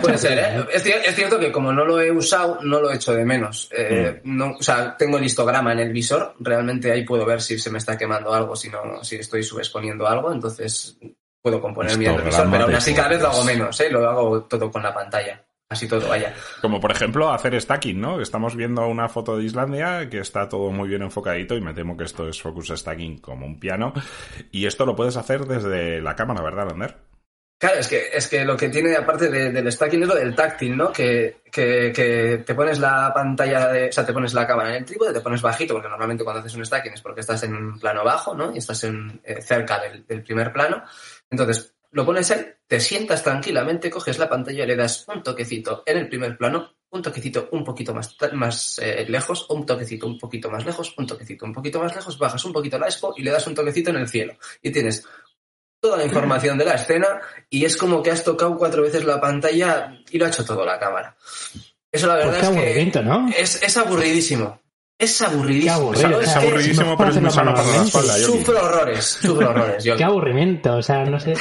[0.01, 0.65] puede ser, ¿eh?
[0.73, 3.69] Es, cierto que como no lo he usado, no lo he hecho de menos.
[3.71, 4.37] Eh, mm.
[4.37, 7.69] no, o sea, tengo el histograma en el visor, realmente ahí puedo ver si se
[7.69, 10.97] me está quemando algo, si no, si estoy subexponiendo algo, entonces
[11.41, 13.89] puedo componer bien el visor, pero aún así cada vez lo hago menos, ¿eh?
[13.89, 15.43] Lo hago todo con la pantalla.
[15.69, 16.33] Así todo, vaya.
[16.61, 18.21] Como por ejemplo hacer stacking, ¿no?
[18.21, 21.97] Estamos viendo una foto de Islandia que está todo muy bien enfocadito y me temo
[21.97, 23.91] que esto es focus stacking como un piano.
[24.49, 27.06] Y esto lo puedes hacer desde la cámara, ¿verdad, Lander?
[27.59, 30.77] Claro, es que, es que lo que tiene aparte del stacking es lo del táctil,
[30.77, 30.91] ¿no?
[30.91, 34.85] Que, que, te pones la pantalla, de, o sea, te pones la cámara en el
[34.85, 37.79] trípode, te pones bajito, porque normalmente cuando haces un stacking es porque estás en un
[37.79, 38.53] plano bajo, ¿no?
[38.53, 40.83] Y estás en, eh, cerca del, del, primer plano.
[41.31, 45.81] Entonces, lo pones ahí, te sientas tranquilamente, coges la pantalla y le das un toquecito
[45.87, 50.19] en el primer plano, un toquecito un poquito más, más eh, lejos, un toquecito un
[50.19, 53.23] poquito más lejos, un toquecito un poquito más lejos, bajas un poquito la expo y
[53.23, 54.35] le das un toquecito en el cielo.
[54.61, 55.05] Y tienes
[55.87, 57.07] toda la información de la escena
[57.49, 60.65] y es como que has tocado cuatro veces la pantalla y lo ha hecho todo
[60.65, 61.15] la cámara.
[61.91, 63.29] Eso la verdad Pues qué es que ¿no?
[63.29, 64.59] es, es aburridísimo.
[64.99, 65.63] Es aburridísimo.
[65.65, 66.27] Qué aburrido, ¿sabes?
[66.29, 68.13] Es aburridísimo, pero es muy sano para la espalda.
[68.17, 69.83] Sufro horrores, sufro horrores.
[69.83, 69.95] yo.
[69.95, 71.33] Qué aburrimiento, o sea, no sé.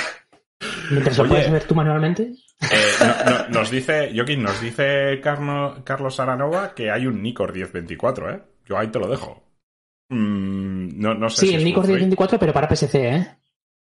[0.90, 2.22] Mientras lo puedes ver tú manualmente.
[2.70, 7.52] Eh, no- no- nos dice, Joaquín, nos dice Carno- Carlos Aranova que hay un Nikkor
[7.54, 8.42] 1024, ¿eh?
[8.66, 9.42] Yo ahí te lo dejo.
[10.08, 12.00] Mm, no, no sé Sí, si el Nikkor full frame.
[12.06, 13.26] 1024, pero para PSC, ¿eh?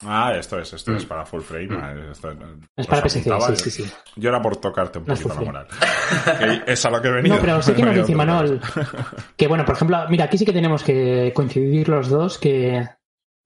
[0.05, 1.69] Ah, esto es, esto es para full frame.
[1.75, 2.61] eh, esto- Mm.
[2.77, 3.93] Es para PSC, apuntaba, sí, sí, sí.
[4.17, 5.67] Yo era por tocarte un No poquito la moral.
[6.67, 7.37] Que es a lo que he venido.
[7.37, 8.61] No, pero sí que nos dice a Manol
[9.37, 12.87] que, bueno, por ejemplo, mira, aquí sí que tenemos que coincidir los dos, que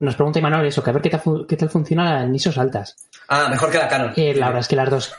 [0.00, 2.96] nos pregunta Imanol eso, que a ver qué tal, qué tal funciona en ISOs altas.
[3.28, 4.12] Ah, mejor que la Canon.
[4.16, 5.14] Eh, la verdad es que las dos,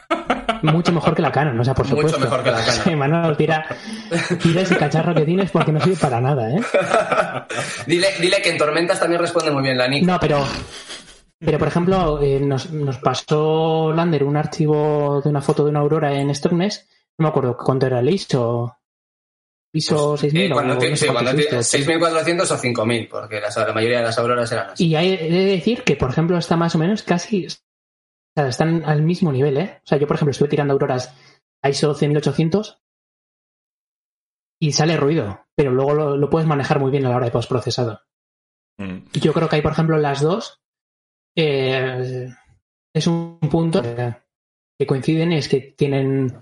[0.62, 2.20] mucho mejor que la Canon, o sea, por Mucho supuesto.
[2.20, 3.32] mejor que la Canon.
[3.32, 3.66] Sí, tira,
[4.42, 6.62] tira ese cacharro que tienes porque no sirve para nada, ¿eh?
[7.86, 10.08] Dile, dile que en tormentas también responde muy bien la Nikon.
[10.08, 10.46] No, pero,
[11.40, 15.80] pero por ejemplo, eh, nos, nos pasó Lander un archivo de una foto de una
[15.82, 16.88] aurora en Stockness,
[17.20, 18.74] no me acuerdo cuánto era el ISO.
[19.74, 21.78] ISO 6000 Eh, cuando o te- no sé sí, cuando es te- esto.
[21.78, 24.88] 6.400 o 5.000, porque la mayoría de las auroras eran así.
[24.88, 27.46] Y hay he de decir que, por ejemplo, está más o menos casi.
[27.48, 27.50] O
[28.36, 29.82] sea, están al mismo nivel, ¿eh?
[29.84, 31.14] O sea, yo, por ejemplo, estuve tirando auroras
[31.64, 32.82] a ISO 10800
[34.60, 37.32] y sale ruido, pero luego lo, lo puedes manejar muy bien a la hora de
[37.32, 38.02] postprocesado.
[38.80, 39.00] Mm.
[39.14, 40.62] Yo creo que hay, por ejemplo, las dos.
[41.38, 42.30] Eh,
[42.94, 46.36] es un punto que, coinciden, es que tienen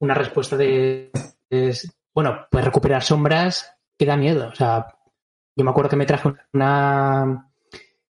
[0.00, 1.10] una respuesta de.
[2.14, 4.48] bueno, pues recuperar sombras que da miedo.
[4.48, 4.86] O sea,
[5.54, 7.52] yo me acuerdo que me traje una,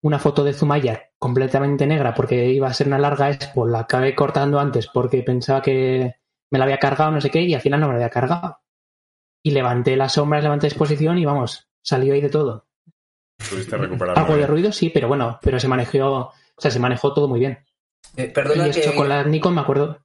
[0.00, 4.14] una foto de Zumaya completamente negra porque iba a ser una larga expo, la acabé
[4.14, 6.16] cortando antes porque pensaba que
[6.50, 8.58] me la había cargado, no sé qué, y al final no me la había cargado.
[9.44, 12.68] Y levanté las sombras, levanté exposición y vamos, salió ahí de todo.
[13.50, 14.18] Pudiste recuperar.
[14.18, 17.40] Algo de ruido, sí, pero bueno, pero se manejó, o sea, se manejó todo muy
[17.40, 17.64] bien.
[18.16, 20.04] Eh, perdona y que, esto con la Nikon me acuerdo.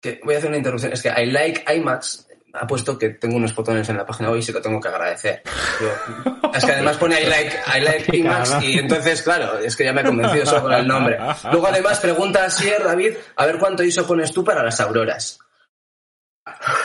[0.00, 0.92] que voy a hacer una interrupción.
[0.92, 4.38] Es que I like IMAX ha puesto que tengo unos botones en la página hoy
[4.40, 5.42] y se lo tengo que agradecer.
[5.80, 9.84] Yo- es que además pone I like, I like IMAX y entonces, claro, es que
[9.84, 11.18] ya me he convencido solo con el nombre.
[11.52, 15.38] Luego además pregunta a Sier, David, a ver cuánto ISO pones tú para las auroras.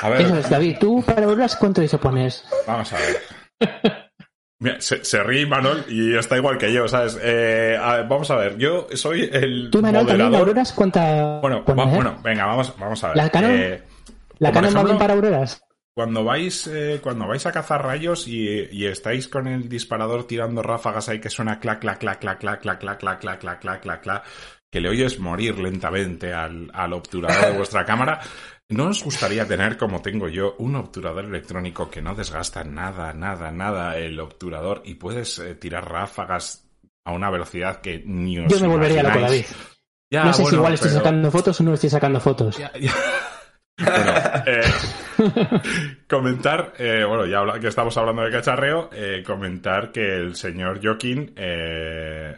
[0.02, 2.44] A ver, Eso es, David, tú para auroras cuánto ISO pones?
[2.68, 3.22] Vamos a ver.
[4.64, 7.20] Mira, se, se ríe Manol y está igual que yo, ¿sabes?
[7.22, 10.36] Eh, a ver, vamos a ver, yo soy el Tú, también moderador.
[10.40, 11.96] auroras cuánta Bueno, va- eh?
[11.96, 13.18] bueno, venga, vamos, vamos a ver.
[13.18, 13.52] ¿La Canon?
[13.54, 13.84] Eh,
[14.40, 15.62] ¿La Canon va ejemplo, bien para auroras?
[15.96, 20.64] cuando vais, eh, cuando vais a cazar rayos y, y estáis con el disparador tirando
[20.64, 23.82] ráfagas ahí que suena clac, clac, clac, clac, clac, clac, clac, clac, clac, clac, clac,
[23.82, 24.24] clac, clac,
[24.72, 28.22] que le oyes morir lentamente al, al obturador de vuestra cámara,
[28.74, 33.52] ¿no os gustaría tener, como tengo yo, un obturador electrónico que no desgasta nada, nada,
[33.52, 36.68] nada el obturador y puedes eh, tirar ráfagas
[37.06, 39.46] a una velocidad que ni os Yo me volvería loco, David.
[40.12, 42.58] Ya, no sé si igual estoy sacando fotos o no estoy sacando fotos.
[42.58, 42.92] ya, ya.
[43.78, 44.14] Bueno,
[44.46, 44.62] eh,
[46.08, 50.80] comentar, eh, bueno, ya habla- que estamos hablando de cacharreo, eh, comentar que el señor
[50.84, 52.36] Joaquín, eh,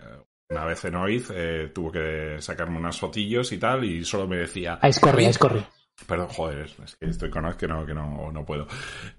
[0.49, 4.38] una vez en OIZ, eh, tuvo que sacarme unas fotillos y tal, y solo me
[4.38, 5.65] decía, A Scorri, a Scorri.
[6.07, 8.67] Perdón, joder, es que estoy con que no, que no, no puedo.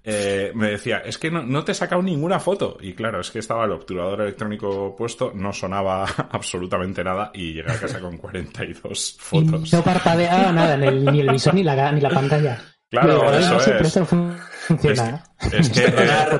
[0.03, 2.77] Eh, me decía, es que no, no te he sacado ninguna foto.
[2.79, 7.71] Y claro, es que estaba el obturador electrónico puesto, no sonaba absolutamente nada y llegué
[7.71, 9.73] a casa con 42 Y fotos.
[9.73, 12.61] no parpadea nada, el- ni el visor ni la, ni la pantalla.
[12.89, 13.87] Claro, digo, eso no sé, pero es.
[13.97, 15.23] esto funciona.
[15.51, 16.39] Es que, eh.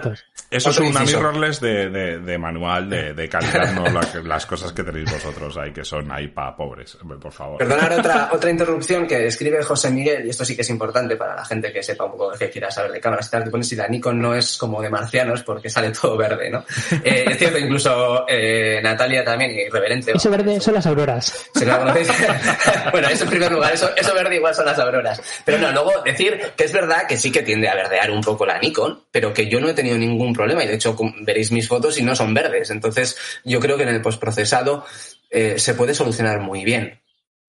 [0.50, 4.72] Eso es una mirrorless de, de, de manual de, de calidad, no la- las cosas
[4.72, 7.58] que tenéis vosotros ahí, que son ahí para pobres, por favor.
[7.58, 11.36] Perdonar otra, otra interrupción que escribe José Miguel, y esto sí que es importante para
[11.36, 13.64] la gente que sepa un poco que quiera saber de cámaras y tal, que pone
[13.66, 16.64] si la Nikon no es como de marcianos porque sale todo verde, ¿no?
[17.04, 20.14] Eh, es cierto, incluso eh, Natalia también, irreverente.
[20.16, 21.50] Eso verde son las auroras.
[21.54, 22.08] Si no la conocéis.
[22.92, 25.22] bueno, eso en primer lugar, eso, eso verde igual son las auroras.
[25.46, 28.46] Pero no, luego decir que es verdad que sí que tiende a verdear un poco
[28.46, 31.68] la Nikon, pero que yo no he tenido ningún problema y de hecho veréis mis
[31.68, 32.70] fotos y no son verdes.
[32.72, 34.86] Entonces yo creo que en el postprocesado
[35.30, 37.00] eh, se puede solucionar muy bien.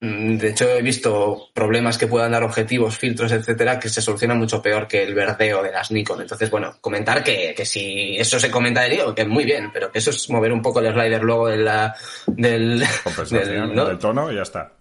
[0.00, 4.38] Mm, De hecho, he visto problemas que puedan dar objetivos, filtros, etcétera, que se solucionan
[4.38, 6.20] mucho peor que el verdeo de las Nikon.
[6.20, 9.90] Entonces, bueno, comentar que, que si eso se comenta de lío, que muy bien, pero
[9.90, 11.96] que eso es mover un poco el slider luego de la,
[12.28, 13.84] del, Compensación del- ¿no?
[13.86, 14.72] del tono y ya está.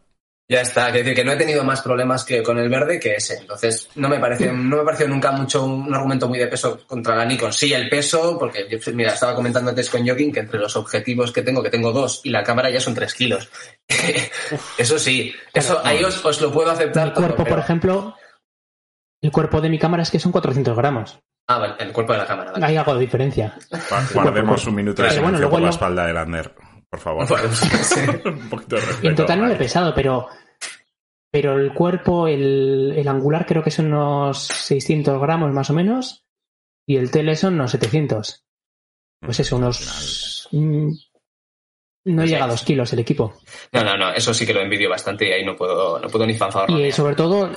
[0.49, 3.15] Ya está, que decir que no he tenido más problemas que con el verde que
[3.15, 3.37] ese.
[3.39, 6.79] Entonces, no me parece, no me pareció nunca mucho un, un argumento muy de peso
[6.87, 7.51] contra la Nikon.
[7.51, 11.31] Sí, el peso, porque yo, mira, estaba comentando antes con Joaquín que entre los objetivos
[11.33, 13.49] que tengo, que tengo dos, y la cámara ya son tres kilos.
[14.77, 17.13] eso sí, eso ahí os, os lo puedo aceptar.
[17.13, 18.15] Todo, cuerpo, pero- por ejemplo,
[19.21, 21.19] el cuerpo de mi cámara es que son 400 gramos.
[21.49, 22.51] Ah, vale, el cuerpo de la cámara.
[22.51, 22.65] vale.
[22.65, 23.57] Hay algo de diferencia.
[23.71, 26.53] Gua- Guardemos un minuto de silencio bueno, luego por la espalda de Lander.
[26.89, 27.25] Por favor.
[28.25, 30.27] Un poquito de respeto, en total no le he pesado, pero,
[31.31, 36.25] pero el cuerpo, el, el, angular creo que son unos 600 gramos más o menos
[36.87, 38.45] y el tele son unos 700.
[39.19, 40.47] Pues eso, unos...
[40.51, 40.91] Mm,
[42.05, 43.33] no llega a dos kilos el equipo.
[43.73, 46.25] No, no, no, eso sí que lo envidio bastante y ahí no puedo, no puedo
[46.25, 46.69] ni fanfar.
[46.71, 47.51] Y sobre todo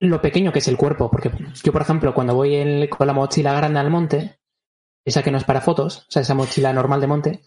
[0.00, 1.30] lo pequeño que es el cuerpo, porque
[1.64, 4.38] yo, por ejemplo, cuando voy con la mochila grande al monte,
[5.04, 7.40] esa que no es para fotos, o sea, esa mochila normal de monte,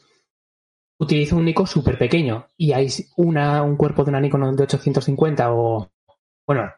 [1.00, 5.54] utilizo un Nikon súper pequeño y hay una, un cuerpo de una Nikon de 850
[5.54, 5.90] o,
[6.46, 6.72] bueno,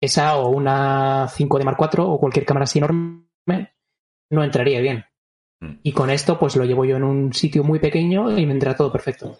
[0.00, 3.74] esa o una 5 de Mark IV o cualquier cámara así enorme,
[4.30, 5.04] no entraría bien.
[5.60, 5.74] Mm.
[5.82, 8.76] Y con esto, pues lo llevo yo en un sitio muy pequeño y me entra
[8.76, 9.38] todo perfecto.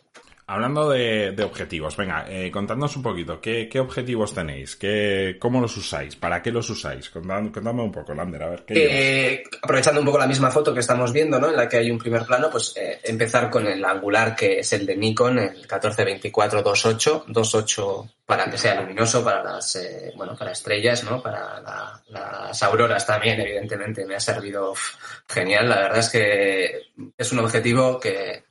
[0.50, 4.74] Hablando de, objetivos, venga, eh, contadnos un poquito, ¿qué, objetivos tenéis?
[4.74, 6.16] ¿Qué, ¿Cómo los usáis?
[6.16, 7.08] ¿Para qué los usáis?
[7.08, 8.64] Contadme, un poco, Lander, a ver.
[8.64, 11.50] ¿qué eh, aprovechando un poco la misma foto que estamos viendo, ¿no?
[11.50, 14.72] En la que hay un primer plano, pues eh, empezar con el angular que es
[14.72, 20.34] el de Nikon, el 1424 28, 28 para que sea luminoso, para las, eh, bueno,
[20.36, 21.22] para estrellas, ¿no?
[21.22, 21.62] Para
[22.08, 24.74] las auroras también, evidentemente, me ha servido
[25.28, 25.68] genial.
[25.68, 28.49] La verdad es que es un objetivo que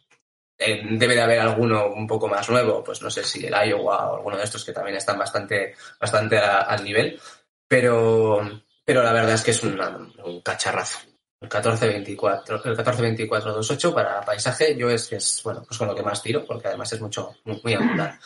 [0.60, 4.16] debe de haber alguno un poco más nuevo, pues no sé si el Iowa o
[4.18, 7.20] alguno de estos que también están bastante, bastante al nivel,
[7.68, 8.42] pero,
[8.84, 11.00] pero la verdad es que es un cacharrazo.
[11.42, 16.04] El 1424, el 142428 para paisaje, yo es que es, bueno, pues con lo que
[16.04, 18.20] más tiro, porque además es mucho, muy, muy angular.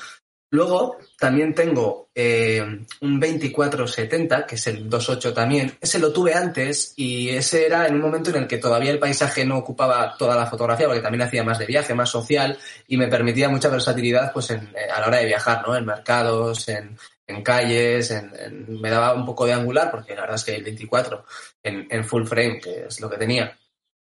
[0.53, 2.61] Luego también tengo eh,
[3.01, 5.75] un 2470, que es el 28 también.
[5.81, 8.99] Ese lo tuve antes y ese era en un momento en el que todavía el
[8.99, 12.55] paisaje no ocupaba toda la fotografía, porque también hacía más de viaje, más social
[12.87, 14.59] y me permitía mucha versatilidad pues eh,
[14.93, 15.75] a la hora de viajar, ¿no?
[15.75, 16.97] En mercados, en,
[17.43, 21.25] calles, en, me daba un poco de angular, porque la verdad es que el 24
[21.63, 23.57] en, full frame, que es lo que tenía,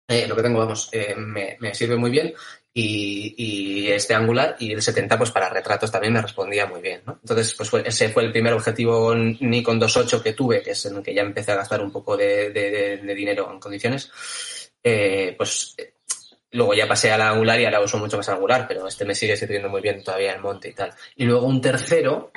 [0.09, 2.33] eh, lo que tengo, vamos, me, me, sirve muy bien
[2.81, 7.19] y, este angular y el 70 pues para retratos también me respondía muy bien, ¿no?
[7.21, 11.03] Entonces pues ese fue el primer objetivo Nikon 2.8 que tuve, que es en el
[11.03, 14.71] que ya empecé a gastar un poco de, dinero en condiciones.
[14.83, 15.75] Eh, pues
[16.53, 19.37] luego ya pasé al angular y ahora uso mucho más angular, pero este me sigue
[19.37, 20.93] sirviendo muy bien todavía el monte y tal.
[21.17, 22.31] Y luego un tercero,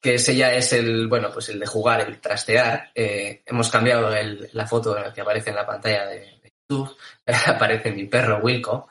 [0.00, 2.90] que ese ya es el, bueno, pues el de jugar, el trastear.
[2.94, 4.10] Eh, hemos cambiado
[4.52, 6.94] la foto que aparece en la pantalla de, YouTube.
[7.46, 8.88] aparece mi perro Wilco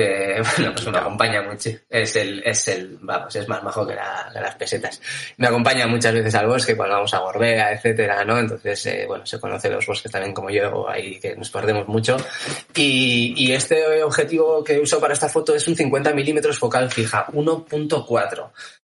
[0.00, 1.70] que bueno, pues me acompaña mucho.
[1.88, 5.00] Es el, es el, vamos, es más majo que, las pesetas.
[5.36, 8.38] Me acompaña muchas veces al bosque cuando vamos a Gorbea, etcétera, ¿no?
[8.38, 12.16] Entonces, eh, bueno, se conoce los bosques también como yo, ahí que nos perdemos mucho.
[12.74, 17.26] Y, y este objetivo que uso para esta foto es un 50 milímetros focal fija,
[17.26, 18.50] 1.4.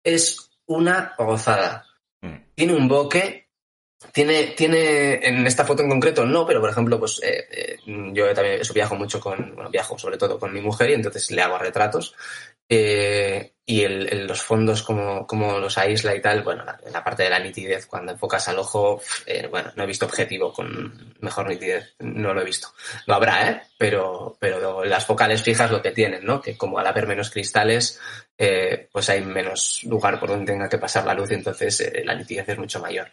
[0.04, 1.86] Es una gozada.
[2.22, 2.36] Mm.
[2.54, 3.41] Tiene un bokeh
[4.12, 8.34] tiene, tiene, en esta foto en concreto no, pero por ejemplo, pues eh, eh, yo
[8.34, 11.42] también eso viajo mucho con, bueno, viajo sobre todo con mi mujer y entonces le
[11.42, 12.16] hago retratos.
[12.68, 17.24] Eh, y el, los fondos como, como los aísla y tal, bueno, en la parte
[17.24, 19.02] de la nitidez, cuando enfocas al ojo,
[19.50, 22.70] bueno, no he visto objetivo con mejor nitidez, no lo he visto.
[23.06, 23.62] Lo habrá, ¿eh?
[23.78, 26.42] Pero, pero las focales fijas lo que tienen, ¿no?
[26.42, 28.00] Que como al haber menos cristales,
[28.92, 32.50] pues hay menos lugar por donde tenga que pasar la luz y entonces la nitidez
[32.50, 33.12] es mucho mayor.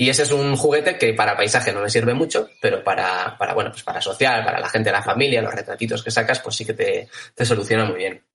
[0.00, 3.52] Y ese es un juguete que para paisaje no me sirve mucho, pero para, para
[3.52, 6.54] bueno, pues para social, para la gente de la familia, los retratitos que sacas, pues
[6.54, 8.27] sí que te, te soluciona muy bien.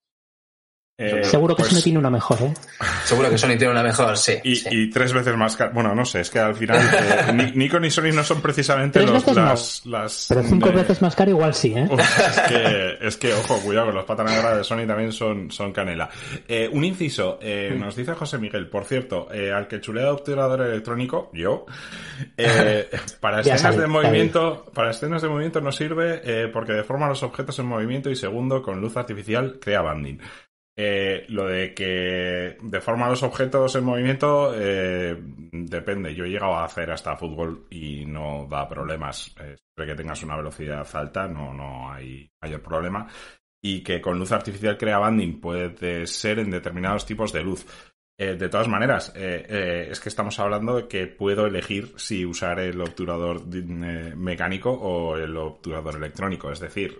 [0.95, 2.53] Eh, Seguro que pues, Sony tiene una mejor, ¿eh?
[3.03, 4.33] Seguro que Sony tiene una mejor, sí.
[4.43, 5.71] Y, tres veces más caro.
[5.73, 9.85] Bueno, no sé, es que al final eh, Nikon y Sony no son precisamente los,
[9.87, 11.89] las, Pero cinco veces más caro igual sí, ¿eh?
[11.97, 16.11] es, que, es que, ojo, cuidado, que los patas de Sony también son, son canela.
[16.47, 17.39] Eh, un inciso,
[17.75, 21.65] nos dice José Miguel, por cierto, al que chulea obturador electrónico, yo,
[23.19, 27.65] para escenas de movimiento, para escenas de movimiento no sirve porque deforma los objetos en
[27.65, 30.19] movimiento y segundo, con luz artificial crea banding.
[30.75, 35.15] Eh, lo de que deforma los objetos en movimiento eh,
[35.51, 36.15] depende.
[36.15, 39.35] Yo he llegado a hacer hasta fútbol y no da problemas.
[39.39, 43.07] Eh, siempre que tengas una velocidad alta no, no hay mayor problema.
[43.61, 47.65] Y que con luz artificial crea banding puede ser en determinados tipos de luz.
[48.17, 53.45] de todas maneras, es que estamos hablando de que puedo elegir si usar el obturador
[53.47, 56.51] mecánico o el obturador electrónico.
[56.51, 56.99] Es decir,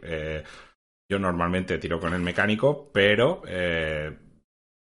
[1.14, 4.18] yo normalmente tiro con el mecánico, pero eh,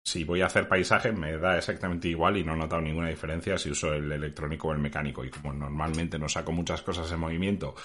[0.04, 3.60] si voy a hacer paisaje me da exactamente igual y no he notado ninguna diferencia
[3.60, 5.24] si uso el electrónico o el mecánico.
[5.24, 7.76] Y como normalmente no saco muchas cosas en movimiento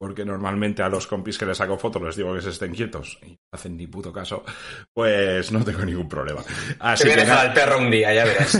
[0.00, 3.18] porque normalmente a los compis que les saco fotos les digo que se estén quietos
[3.22, 4.42] y no hacen ni puto caso,
[4.94, 6.40] pues no tengo ningún problema.
[6.78, 8.58] Así Te voy a dejar al perro un día, ya verás.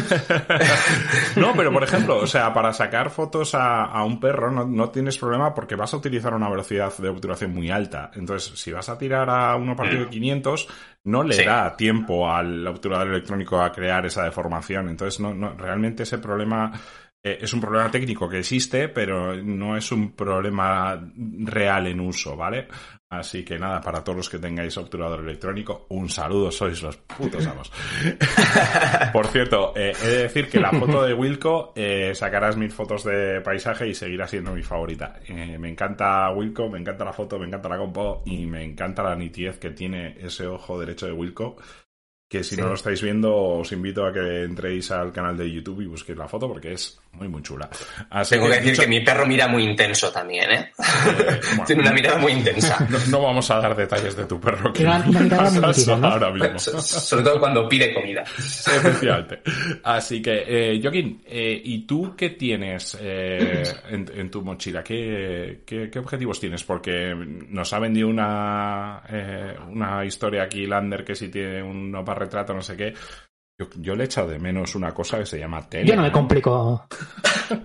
[1.37, 5.17] no, pero por ejemplo, o sea, para sacar fotos a, un perro no, no, tienes
[5.17, 8.11] problema porque vas a utilizar una velocidad de obturación muy alta.
[8.17, 11.11] Entonces, si vas a tirar a uno partido de 500, mm.
[11.11, 14.91] no le da tiempo al obturador electrónico a crear esa deformación.
[14.91, 16.71] Entonces, no, no realmente ese problema
[17.23, 20.99] es un problema técnico que existe, pero no es un problema
[21.45, 22.69] real en uso, ¿vale?
[23.11, 27.45] Así que nada, para todos los que tengáis obturador electrónico, un saludo, sois los putos
[27.45, 27.73] amos.
[29.13, 33.03] Por cierto, eh, he de decir que la foto de Wilco eh, sacarás mil fotos
[33.03, 35.19] de paisaje y seguirá siendo mi favorita.
[35.29, 39.17] me encanta Wilco, me encanta la foto, me encanta la compo y me encanta la
[39.17, 41.57] nitidez que tiene ese ojo derecho de Wilco
[42.31, 45.81] que si no lo estáis viendo os invito a que entréis al canal de YouTube
[45.81, 47.69] y busquéis la foto porque es muy muy chula.
[48.29, 50.73] Tengo que, decir que mi perro mira muy intenso también, ¿eh?
[50.79, 52.87] eh Tiene una mirada muy intensa.
[53.11, 56.59] No, vamos a dar detalles de tu perro que una, mirada muy ahora mismo.
[56.81, 58.23] Sobre todo cuando pide comida.
[58.23, 59.41] Efectivamente.
[59.83, 64.85] Así que, eh, Joaquín, eh, ¿y tú qué tienes eh, en, tu mochila?
[64.85, 66.63] ¿Qué, ¿Qué, objetivos tienes?
[66.63, 69.03] Porque nos ha vendido una,
[69.69, 72.95] una historia aquí Lander que si tiene un no retrato, no sé qué.
[73.77, 75.87] Yo, le he echado de menos una cosa que se llama tele.
[75.87, 76.87] Yo no me complico.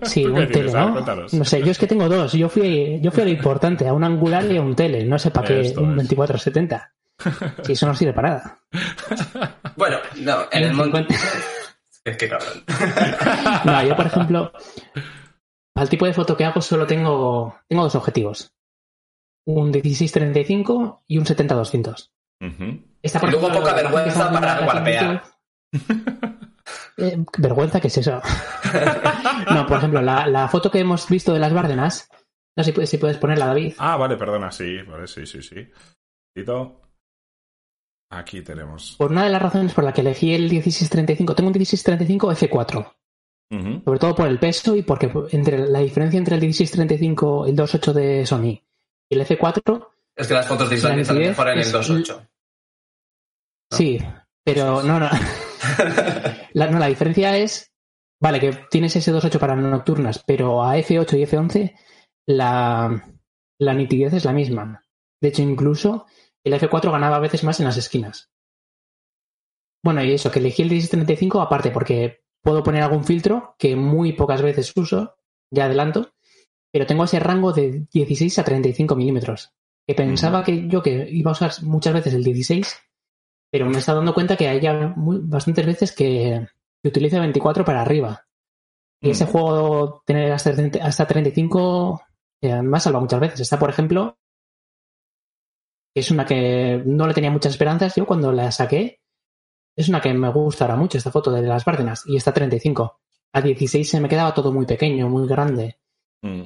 [0.02, 1.00] Sí, un tele, ¿no?
[1.32, 2.32] No sé, yo es que tengo dos.
[2.32, 5.04] Yo fui, yo fui a lo importante, a un angular y a un tele.
[5.04, 6.92] No sé para qué un 2470.
[7.62, 8.58] Si eso no sirve para nada.
[9.76, 11.06] Bueno, no, en el, monte.
[12.02, 12.64] Es que cabrón.
[13.66, 14.52] No, yo por ejemplo,
[15.74, 18.54] al tipo de foto que hago solo tengo, tengo dos objetivos.
[19.44, 22.10] Un 1635 y un 70-200.
[22.40, 25.22] Y luego poca vergüenza para guardear.
[26.98, 28.22] Eh, ¿Vergüenza qué es eso?
[29.54, 32.08] no, por ejemplo, la, foto que hemos visto de las Bárdenas,
[32.56, 33.74] no sé si puedes, si puedes ponerla, David.
[33.78, 35.68] Ah, vale, perdona, sí, vale, sí, sí, sí.
[38.10, 38.94] Aquí tenemos.
[38.96, 42.92] Por una de las razones por la que elegí el 1635, tengo un 1635 F4.
[43.84, 47.92] Sobre todo por el peso y porque entre la diferencia entre el 1635, el 2.8
[47.92, 48.60] de Sony
[49.08, 52.28] y el F4 es que las fotos de Islandia están mejor en el 2.8.
[53.70, 53.98] Sí,
[54.42, 55.10] pero no, no.
[56.54, 57.72] la, no, la diferencia es,
[58.20, 61.74] vale, que tienes ese 2.8 para nocturnas, pero a F8 y F11
[62.28, 63.18] la,
[63.60, 64.82] la nitidez es la misma.
[65.20, 66.06] De hecho, incluso
[66.44, 68.30] el F4 ganaba a veces más en las esquinas.
[69.84, 74.14] Bueno, y eso, que elegí el 1635 aparte porque puedo poner algún filtro que muy
[74.14, 75.18] pocas veces uso,
[75.52, 76.14] ya adelanto,
[76.72, 79.56] pero tengo ese rango de 16 a 35 milímetros
[79.86, 82.76] que pensaba que yo que iba a usar muchas veces el 16,
[83.50, 86.48] pero me estado dando cuenta que hay ya bastantes veces que,
[86.82, 88.26] que utilizo 24 para arriba.
[89.00, 92.02] Y ese juego tener hasta, hasta 35
[92.42, 93.40] eh, me ha salvado muchas veces.
[93.40, 94.18] Está, por ejemplo,
[95.94, 97.94] es una que no le tenía muchas esperanzas.
[97.94, 99.00] Yo cuando la saqué,
[99.76, 103.00] es una que me gustará mucho, esta foto de las Bárdenas, y está 35.
[103.32, 105.78] A 16 se me quedaba todo muy pequeño, muy grande.
[106.22, 106.42] Mm.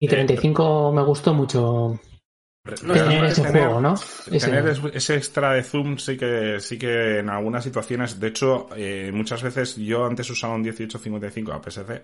[0.00, 1.98] Y 35 me gustó mucho
[2.74, 3.94] tener ese juego, ¿no?
[4.30, 5.16] Ese...
[5.16, 9.76] extra de zoom sí que sí que en algunas situaciones, de hecho, eh, muchas veces
[9.76, 12.02] yo antes usaba un 1855 a PSC,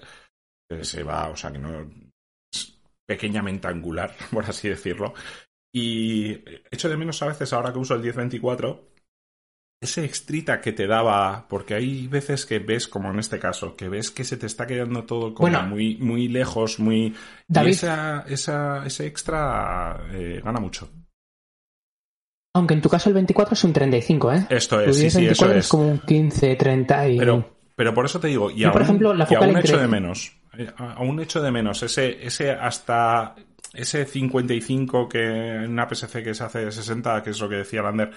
[0.68, 1.90] que se va, o sea, que no
[2.52, 5.14] es pequeñamente angular, por así decirlo.
[5.72, 6.32] Y
[6.70, 8.93] echo de menos a veces ahora que uso el 1024
[9.84, 13.88] ese extrita que te daba, porque hay veces que ves, como en este caso, que
[13.88, 17.14] ves que se te está quedando todo como muy, muy lejos, muy...
[17.48, 20.90] y esa, ese extra eh, gana mucho.
[22.56, 24.46] Aunque en tu caso el 24 es un 35, ¿eh?
[24.50, 25.68] Esto es, sí, sí, eso es.
[25.68, 27.18] como un 15, 30 y...
[27.18, 29.88] Pero, pero por eso te digo, y aún, por ejemplo, la y aún hecho de
[29.88, 33.34] menos, eh, aún hecho de menos, ese, ese hasta
[33.72, 37.56] ese 55 que en una PSC que se hace de 60, que es lo que
[37.56, 38.12] decía Lander,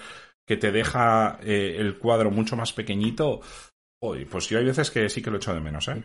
[0.48, 3.40] que te deja eh, el cuadro mucho más pequeñito,
[4.00, 6.02] pues yo hay veces que sí que lo echo de menos, ¿eh?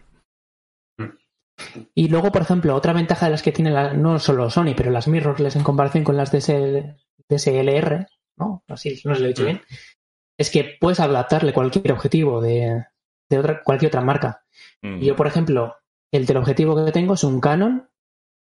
[1.95, 5.07] Y luego, por ejemplo, otra ventaja de las que tiene no solo Sony, pero las
[5.07, 8.63] mirrorless en comparación con las DSLR, ¿no?
[8.67, 9.61] Así, no se lo he dicho bien,
[10.37, 12.85] es que puedes adaptarle cualquier objetivo de,
[13.31, 14.43] otra, cualquier otra marca.
[14.81, 15.77] Yo, por ejemplo,
[16.11, 17.89] el teleobjetivo que tengo es un Canon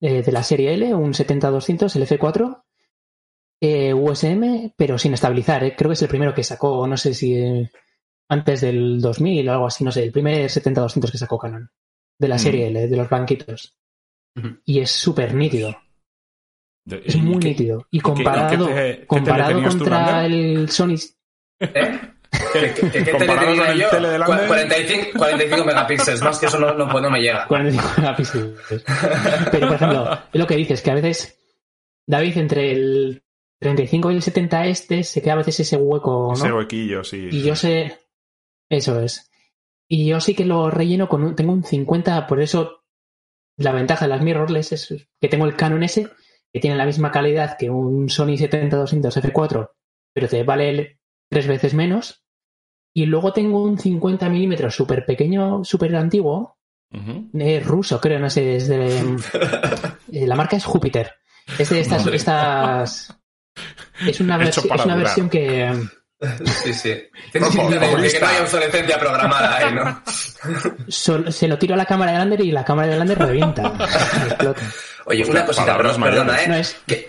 [0.01, 2.63] eh, de la serie L, un 70-200, el F4,
[3.61, 5.63] eh, USM, pero sin estabilizar.
[5.65, 5.75] ¿eh?
[5.77, 7.71] Creo que es el primero que sacó, no sé si eh,
[8.29, 11.71] antes del 2000 o algo así, no sé, el primer 70-200 que sacó Canon,
[12.19, 12.39] de la mm.
[12.39, 13.77] serie L, de los banquitos.
[14.65, 15.77] Y es súper nítido.
[16.87, 17.87] es muy nítido.
[17.91, 18.69] Y comparado,
[19.07, 20.97] comparado contra el Sony.
[21.59, 22.01] ¿Eh?
[22.53, 23.91] ¿Qué, qué, qué tele yo?
[23.91, 27.47] Tele 45, 45 megapíxeles, más que eso no, no, no me llega.
[27.47, 28.85] 45 megapíxeles.
[29.51, 31.41] Pero, por ejemplo, es lo que dices, que a veces
[32.07, 33.25] David, entre el
[33.61, 36.33] 35 y el 70 este se queda a veces ese hueco, ¿no?
[36.33, 37.29] Ese huequillo, sí.
[37.31, 37.99] Y yo sé,
[38.69, 39.31] eso es.
[39.87, 42.85] Y yo sí que lo relleno con un, tengo un 50, por eso
[43.57, 46.09] la ventaja de las mirrorless es que tengo el Canon S,
[46.53, 49.71] que tiene la misma calidad que un Sony 70-200 F4,
[50.15, 52.25] pero te vale tres veces menos.
[52.95, 56.59] Y luego tengo un 50 milímetros súper pequeño, súper antiguo,
[57.35, 58.99] es ruso, creo, no sé, es de,
[60.13, 61.15] eh, la marca es Júpiter.
[61.59, 63.20] Es de estas, estas
[64.07, 65.73] es una, es una versión que
[66.63, 66.95] Sí, sí.
[67.33, 70.03] Tiene que no hay obsolescencia programada ahí, ¿no?
[70.89, 73.73] se lo tiro a la cámara de Lander y la cámara de Lander revienta.
[75.07, 76.67] Oye, una cosita, perdona, ¿eh?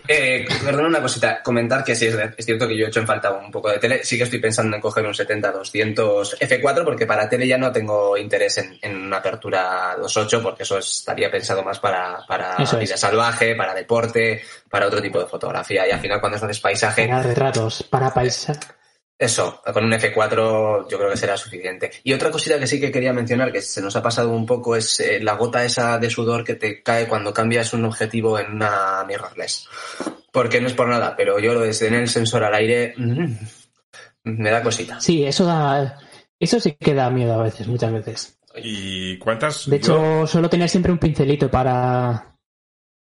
[0.08, 0.46] ¿eh?
[0.64, 1.42] Perdona una cosita.
[1.44, 4.04] Comentar que sí, es, cierto que yo he hecho en falta un poco de tele.
[4.04, 8.18] Sí que estoy pensando en coger un 70-200 F4 porque para tele ya no tengo
[8.18, 13.74] interés en, una apertura 2.8 porque eso estaría pensado más para, para vida salvaje, para
[13.74, 15.88] deporte, para otro tipo de fotografía.
[15.88, 17.08] Y al final cuando haces paisaje...
[17.08, 18.81] Para retratos, para paisaje
[19.22, 21.92] eso, con un F4 yo creo que será suficiente.
[22.04, 24.76] Y otra cosita que sí que quería mencionar, que se nos ha pasado un poco,
[24.76, 28.54] es eh, la gota esa de sudor que te cae cuando cambias un objetivo en
[28.54, 29.68] una mirrorless.
[30.32, 33.34] Porque no es por nada, pero yo lo de tener el sensor al aire mm,
[34.24, 35.00] me da cosita.
[35.00, 36.00] Sí, eso da,
[36.40, 38.40] eso sí que da miedo a veces, muchas veces.
[38.56, 39.70] ¿Y cuántas?
[39.70, 42.40] De hecho, suelo tener siempre un pincelito para...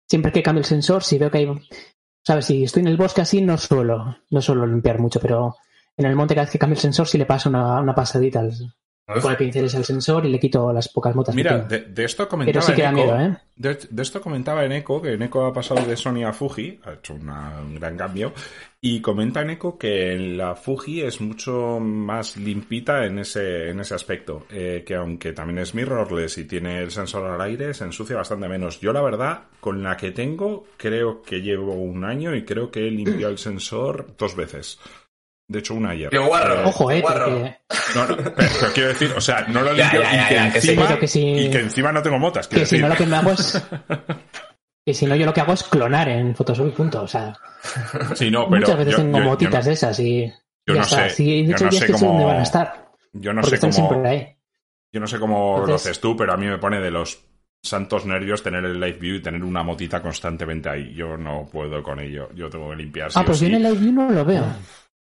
[0.09, 1.47] Siempre que cambie el sensor, si veo que hay...
[2.25, 2.45] ¿Sabes?
[2.47, 5.55] Si estoy en el bosque así, no suelo, no suelo limpiar mucho, pero
[5.99, 8.39] en el monte cada vez que cambio el sensor si le paso una, una pasadita
[8.39, 8.51] al,
[9.21, 11.33] con el pincel es el sensor y le quito las pocas motas.
[11.33, 13.37] Mira, de, esto comentaba Pero sí en Eco, ¿eh?
[13.55, 16.93] de, esto comentaba en Eco, que en Eco ha pasado de Sony a Fuji, ha
[16.93, 18.33] hecho un gran cambio,
[18.79, 23.95] y comenta en Eco que la Fuji es mucho más limpita en ese, en ese
[23.95, 28.15] aspecto, eh, que aunque también es mirrorless y tiene el sensor al aire, se ensucia
[28.15, 28.79] bastante menos.
[28.79, 32.87] Yo la verdad, con la que tengo, creo que llevo un año y creo que
[32.87, 34.79] he limpiado el sensor dos veces.
[35.49, 36.11] De hecho, una ayer.
[36.11, 36.69] Qué guarro.
[36.69, 37.03] Ojo, eh.
[37.95, 41.59] No, no, pero, quiero decir, o sea, no lo limpio y, que encima, y que
[41.59, 42.47] encima no tengo motas.
[42.47, 43.59] Que si no lo que me hago es.
[44.85, 47.01] que si no, yo lo que hago es clonar en Photoshop y punto.
[47.01, 47.33] O sea.
[48.13, 48.61] Sí, no, pero.
[48.61, 50.31] Muchas veces tengo motitas de esas y.
[50.67, 51.09] Yo no sé.
[51.09, 52.91] Sí, de hecho, yo no sé cómo, dónde van a estar.
[53.13, 54.03] Yo no sé cómo.
[54.91, 57.25] Yo no sé cómo lo haces tú, pero a mí me pone de los
[57.63, 60.93] santos nervios tener el live view y tener una motita constantemente ahí.
[60.93, 62.29] Yo no puedo con ello.
[62.35, 63.09] Yo tengo que limpiar.
[63.15, 64.45] ah, pues yo en el live view no lo veo.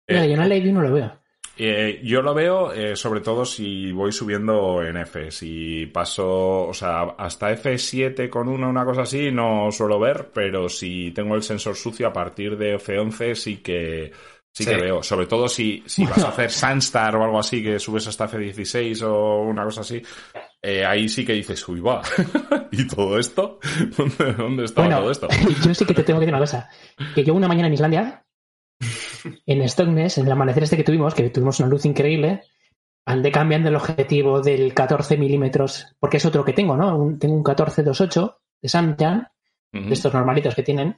[0.07, 1.19] Mira, yo en el live no lo veo.
[1.59, 5.31] Eh, yo lo veo eh, sobre todo si voy subiendo en F.
[5.31, 10.69] Si paso, o sea, hasta F7 con una, una cosa así, no suelo ver, pero
[10.69, 14.11] si tengo el sensor sucio a partir de F11 sí que,
[14.51, 15.01] sí, que veo.
[15.01, 19.01] Sobre todo si, si vas a hacer Sunstar o algo así, que subes hasta F16
[19.01, 19.99] o una cosa así,
[20.61, 22.03] eh, ahí sí que dices, uy, va.
[22.71, 23.59] ¿Y todo esto?
[23.97, 25.27] ¿Dónde, dónde estaba todo esto?
[25.65, 26.69] Yo sí que te tengo que decir una cosa.
[27.15, 28.26] Que yo una mañana en Islandia
[29.45, 32.41] en Stockness, en el amanecer este que tuvimos, que tuvimos una luz increíble,
[33.05, 37.17] andé cambiando el objetivo del 14 milímetros, porque es otro que tengo, ¿no?
[37.17, 39.27] tengo un 14-28 de Samyang,
[39.71, 40.97] de estos normalitos que tienen,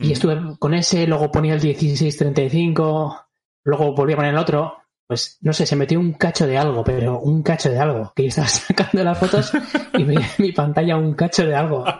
[0.00, 3.26] y estuve con ese, luego ponía el 16-35,
[3.64, 6.84] luego volví a poner el otro, pues no sé, se metió un cacho de algo,
[6.84, 9.52] pero un cacho de algo, que yo estaba sacando las fotos
[9.94, 11.84] y veía en mi pantalla un cacho de algo.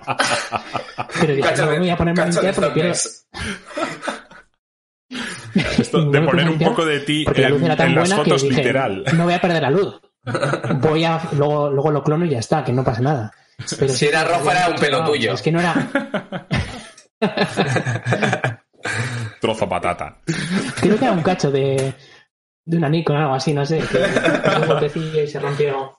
[1.20, 2.92] Pero dije, no voy a ponerme a limpiar porque
[5.52, 9.04] quiero de poner un poco de ti en, las fotos literal.
[9.14, 10.00] No voy a perder la luz.
[10.80, 13.32] Voy a, luego, luego lo clono y ya está, que no pasa nada.
[13.78, 15.34] Pero si era rojo era un pelo tuyo.
[15.34, 15.74] Es que no era.
[19.40, 20.18] Trozo patata.
[20.80, 21.92] Creo que era un cacho de,
[22.64, 23.80] de una Nikon o algo así, no sé.
[23.80, 25.98] Que y se rompió.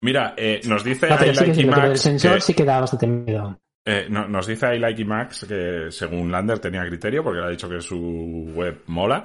[0.00, 3.58] Mira, eh, nos dice no, el sensor sí que da bastante miedo.
[3.86, 7.82] Eh, nos dice I Max que según Lander tenía criterio porque le ha dicho que
[7.82, 9.22] su web mola.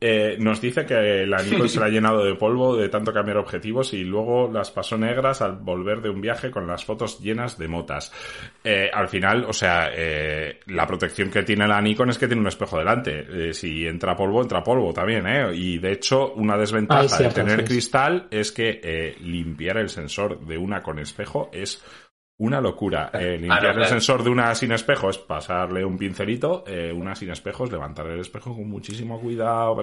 [0.00, 3.38] Eh, nos dice que la Nikon se la ha llenado de polvo de tanto cambiar
[3.38, 7.58] objetivos y luego las pasó negras al volver de un viaje con las fotos llenas
[7.58, 8.12] de motas.
[8.62, 9.90] Eh, al final, o sea,
[10.66, 13.52] la protección que tiene la Nikon es que tiene un espejo delante.
[13.54, 15.52] si entra polvo, entra polvo también, ¿eh?
[15.52, 20.80] Y de hecho, una desventaja de tener cristal es que limpiar el sensor de una
[20.80, 21.82] con espejo es
[22.38, 23.10] una locura.
[23.12, 27.30] Eh, limpiar el sensor de una sin espejo es pasarle un pincelito, eh, una sin
[27.30, 29.82] espejo es levantar el espejo con muchísimo cuidado.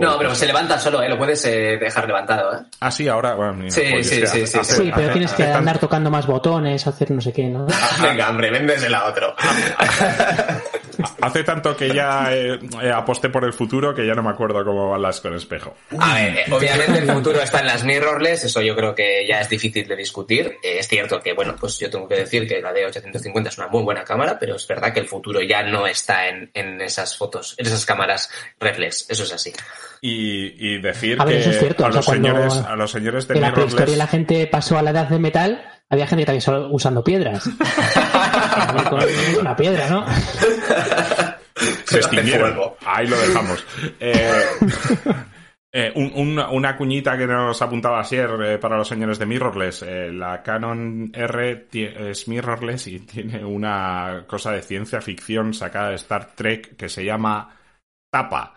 [0.00, 1.08] No, pero se levanta solo, ¿eh?
[1.08, 2.52] lo puedes eh, dejar levantado.
[2.52, 2.62] ¿eh?
[2.80, 3.34] Ah, sí, ahora.
[3.34, 7.20] Bueno, sí, sí, sí, sí, sí, pero tienes que andar tocando más botones, hacer no
[7.20, 7.64] sé qué, ¿no?
[8.02, 9.36] Venga, hombre, véndesela a otro.
[11.20, 14.64] hace tanto que ya eh, eh, aposté por el futuro que ya no me acuerdo
[14.64, 15.76] cómo van las con espejo.
[15.98, 19.48] A ver, obviamente el futuro está en las mirrorless, eso yo creo que ya es
[19.48, 20.56] difícil de discutir.
[20.62, 23.82] es cierto que, bueno, pues yo tengo que decir que la D850 es una muy
[23.82, 27.54] buena cámara, pero es verdad que el futuro ya no está en, en esas fotos,
[27.58, 29.52] en esas cámaras reflex, eso es así.
[30.00, 34.46] Y, decir que a, los señores, a los señores de en la prehistoria la gente
[34.46, 35.60] pasó a la edad de metal,
[35.90, 37.46] había gente que estaba usando piedras.
[39.40, 40.06] una piedra, ¿no?
[41.84, 42.58] Se extinguieron.
[42.84, 43.64] Ahí lo dejamos.
[43.98, 44.44] Eh,
[45.72, 49.84] eh, una cuñita que nos apuntaba ayer eh, para los señores de Mirrorless.
[50.12, 56.32] la Canon R es Mirrorless y tiene una cosa de ciencia ficción sacada de Star
[56.34, 57.56] Trek que se llama
[58.10, 58.54] Tapa.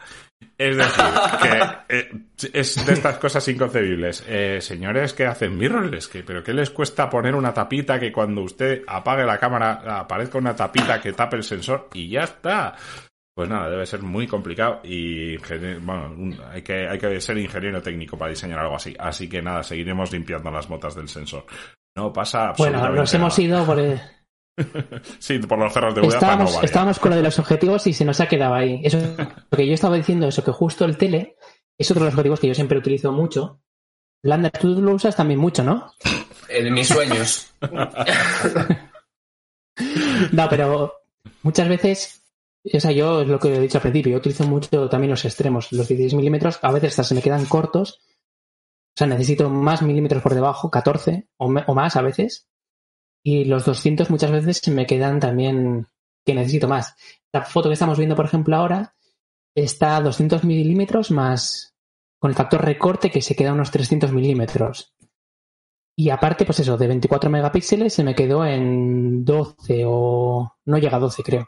[0.58, 1.06] Es decir,
[1.42, 2.10] que eh,
[2.54, 4.24] es de estas cosas inconcebibles.
[4.28, 8.42] Eh, señores que hacen mirrorless, que, pero ¿qué les cuesta poner una tapita que cuando
[8.42, 12.76] usted apague la cámara aparezca una tapita que tape el sensor y ya está?
[13.34, 16.14] Pues nada, debe ser muy complicado y bueno,
[16.52, 18.96] hay que, hay que ser ingeniero técnico para diseñar algo así.
[19.00, 21.46] Así que nada, seguiremos limpiando las motas del sensor.
[21.96, 24.00] No pasa absolutamente Bueno, nos hemos ido por el,
[25.20, 28.20] sí, por los cerros de estábamos, estábamos con lo de los objetivos y se nos
[28.20, 28.82] ha quedado ahí.
[28.84, 29.00] Eso,
[29.50, 31.36] lo que yo estaba diciendo, eso que justo el tele
[31.78, 33.62] es otro de los objetivos que yo siempre utilizo mucho.
[34.24, 35.94] Lander, tú lo usas también mucho, ¿no?
[36.50, 37.54] En mis sueños.
[40.32, 40.94] no, pero
[41.42, 42.22] muchas veces,
[42.72, 45.26] o sea, yo es lo que he dicho al principio, yo utilizo mucho también los
[45.26, 48.02] extremos, los 16 milímetros, a veces hasta se me quedan cortos.
[48.94, 52.51] O sea, necesito más milímetros por debajo, 14 o, o más a veces
[53.24, 55.88] y los 200 muchas veces se me quedan también
[56.26, 56.96] que necesito más.
[57.32, 58.96] La foto que estamos viendo, por ejemplo, ahora
[59.56, 61.76] está a 200 milímetros más
[62.20, 64.94] con el factor recorte que se queda a unos 300 milímetros.
[65.96, 70.98] Y aparte, pues eso, de 24 megapíxeles se me quedó en 12 o no llega
[70.98, 71.48] a 12 creo.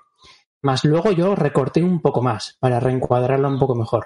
[0.61, 4.05] Más luego yo recorté un poco más para reencuadrarlo un poco mejor.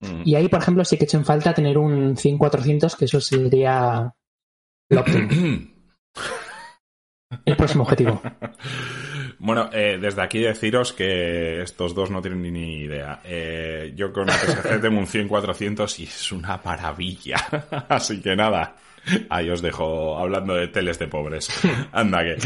[0.00, 0.22] Mm.
[0.24, 3.20] Y ahí, por ejemplo, sí que he hecho en falta tener un 100-400, que eso
[3.20, 4.14] sería
[4.88, 5.28] lo óptimo.
[7.44, 8.20] El próximo objetivo.
[9.38, 13.20] Bueno, eh, desde aquí deciros que estos dos no tienen ni idea.
[13.24, 17.36] Eh, yo con PSC tengo un 100-400 y es una maravilla.
[17.88, 18.76] Así que nada,
[19.28, 21.50] ahí os dejo hablando de teles de pobres.
[21.92, 22.38] Anda que.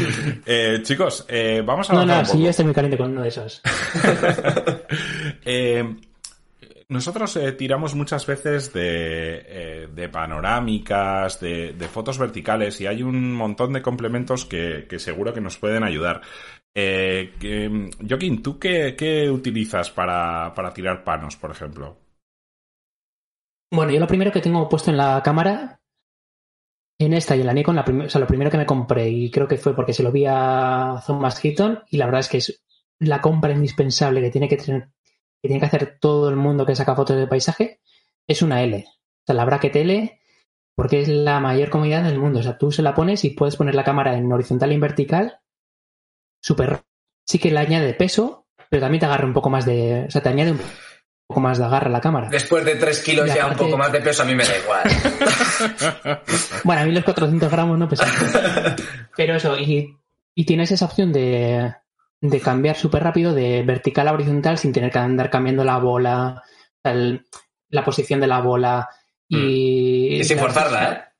[0.45, 1.25] Eh, chicos,
[1.63, 1.93] vamos a...
[1.93, 3.61] No, no, si yo estoy muy caliente con uno de esos.
[6.91, 9.45] Nosotros eh, tiramos muchas veces de,
[9.95, 15.57] eh, panorámicas, de, fotos verticales y hay un montón de complementos que, seguro que nos
[15.57, 16.19] pueden ayudar.
[16.75, 17.31] Eh,
[18.05, 21.97] Joaquín, ¿tú qué, utilizas para, tirar panos, por ejemplo?
[23.71, 25.79] Bueno, yo lo primero que tengo puesto en la cámara,
[26.99, 29.57] en esta y en la Nikon, la lo primero que me compré, y creo que
[29.57, 32.61] fue porque se lo vi a Thomas Hitton, y la verdad es que es
[32.99, 34.89] la compra indispensable que tiene que tener
[35.41, 37.81] que tiene que hacer todo el mundo que saca fotos de paisaje
[38.27, 38.85] es una L.
[38.87, 40.21] O sea, la bracket L,
[40.75, 42.39] porque es la mayor comodidad del mundo.
[42.39, 44.81] O sea, tú se la pones y puedes poner la cámara en horizontal y en
[44.81, 45.39] vertical.
[46.41, 46.81] Súper.
[47.25, 50.05] Sí que le añade peso, pero también te agarra un poco más de.
[50.07, 50.61] O sea, te añade un
[51.27, 52.29] poco más de agarra a la cámara.
[52.29, 54.83] Después de 3 kilos ya un poco más de peso, a mí me da igual.
[56.63, 58.09] bueno, a mí los 400 gramos no pesan.
[59.15, 59.97] Pero eso, y,
[60.35, 61.73] y tienes esa opción de,
[62.21, 66.43] de cambiar súper rápido de vertical a horizontal sin tener que andar cambiando la bola,
[66.83, 68.87] la posición de la bola
[69.27, 70.19] y...
[70.19, 70.23] Mm.
[70.23, 71.13] sin forzarla,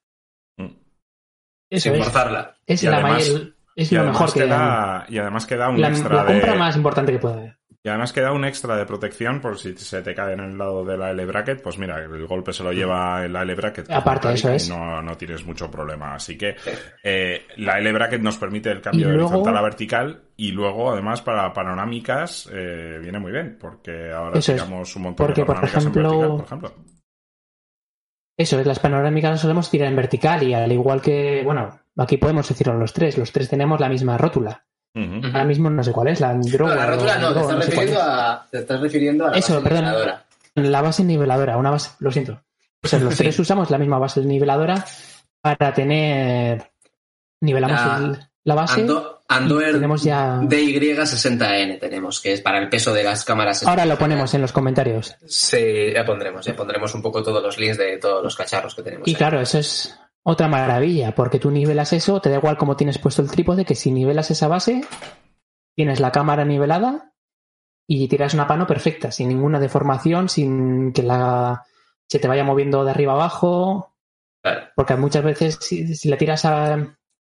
[0.57, 0.63] ¿eh?
[0.63, 1.77] Mm.
[1.77, 2.55] sin forzarla.
[2.65, 4.45] Es, la mayor, es lo mejor que...
[4.45, 7.60] Da, y además queda un extra la compra más importante que puede haber.
[7.83, 10.85] Y además queda un extra de protección por si se te cae en el lado
[10.85, 13.89] de la L bracket, pues mira, el golpe se lo lleva la L bracket.
[13.89, 14.69] Aparte, eso es.
[14.69, 16.13] No, no tienes mucho problema.
[16.13, 16.55] Así que
[17.03, 21.23] eh, la L bracket nos permite el cambio de horizontal a vertical y luego además
[21.23, 25.91] para panorámicas eh, viene muy bien porque ahora tenemos un montón porque, de panorámicas por
[25.91, 26.85] ejemplo, en vertical, por ejemplo.
[28.37, 32.17] Eso es, las panorámicas las solemos tirar en vertical y al igual que, bueno, aquí
[32.17, 34.65] podemos decirlo los tres, los tres tenemos la misma rótula.
[34.93, 36.75] Ahora mismo no sé cuál es, la droga.
[36.75, 39.85] la rótula no, te, estás refiriendo a, te estás refiriendo a la Eso, base perdón,
[39.85, 40.25] niveladora.
[40.55, 42.41] La base niveladora, una base, lo siento.
[42.83, 44.85] O sea, los tres usamos la misma base niveladora
[45.39, 46.71] para tener.
[47.39, 48.81] Nivelamos la, base.
[48.81, 50.39] Ando, tenemos ya...
[50.41, 53.65] DY60N tenemos, que es para el peso de las cámaras.
[53.65, 55.15] Ahora lo ponemos en los comentarios.
[55.25, 58.83] Sí, ya pondremos, ya pondremos un poco todos los links de todos los cacharros que
[58.83, 59.07] tenemos.
[59.07, 62.97] Y claro, eso es otra maravilla, porque tú nivelas eso, te da igual cómo tienes
[62.97, 64.81] puesto el trípode, que si nivelas esa base,
[65.75, 67.13] tienes la cámara nivelada
[67.87, 71.63] y tiras una pano perfecta, sin ninguna deformación, sin que la
[72.07, 73.95] se te vaya moviendo de arriba abajo.
[74.75, 76.47] Porque muchas veces si, la tiras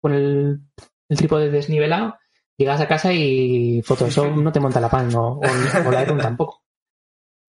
[0.02, 0.62] con el,
[1.08, 2.18] trípode desnivelado,
[2.58, 5.34] llegas a casa y Photoshop no te monta la pan, ¿no?
[5.34, 6.64] o, o Lightroom tampoco.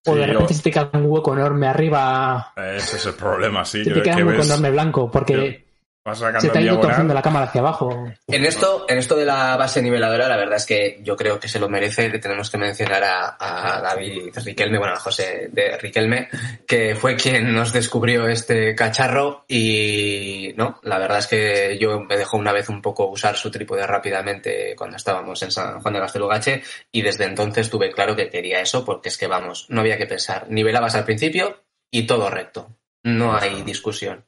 [0.06, 2.52] O de repente se te queda un hueco enorme arriba.
[2.56, 3.84] Ese es el problema, sí.
[3.84, 5.69] Se te queda un hueco enorme blanco porque
[6.14, 8.10] se te ha ido torciendo la cámara hacia abajo.
[8.26, 11.46] En esto, en esto de la base niveladora, la verdad es que yo creo que
[11.46, 12.08] se lo merece.
[12.08, 16.28] Le tenemos que mencionar a, David Riquelme, bueno, a José de Riquelme,
[16.66, 22.16] que fue quien nos descubrió este cacharro y no, la verdad es que yo me
[22.16, 26.00] dejó una vez un poco usar su trípode rápidamente cuando estábamos en San Juan de
[26.00, 29.98] Gastelugache y desde entonces tuve claro que quería eso porque es que vamos, no había
[29.98, 30.46] que pensar.
[30.48, 32.74] Nivelabas al principio y todo recto.
[33.02, 34.24] No hay discusión.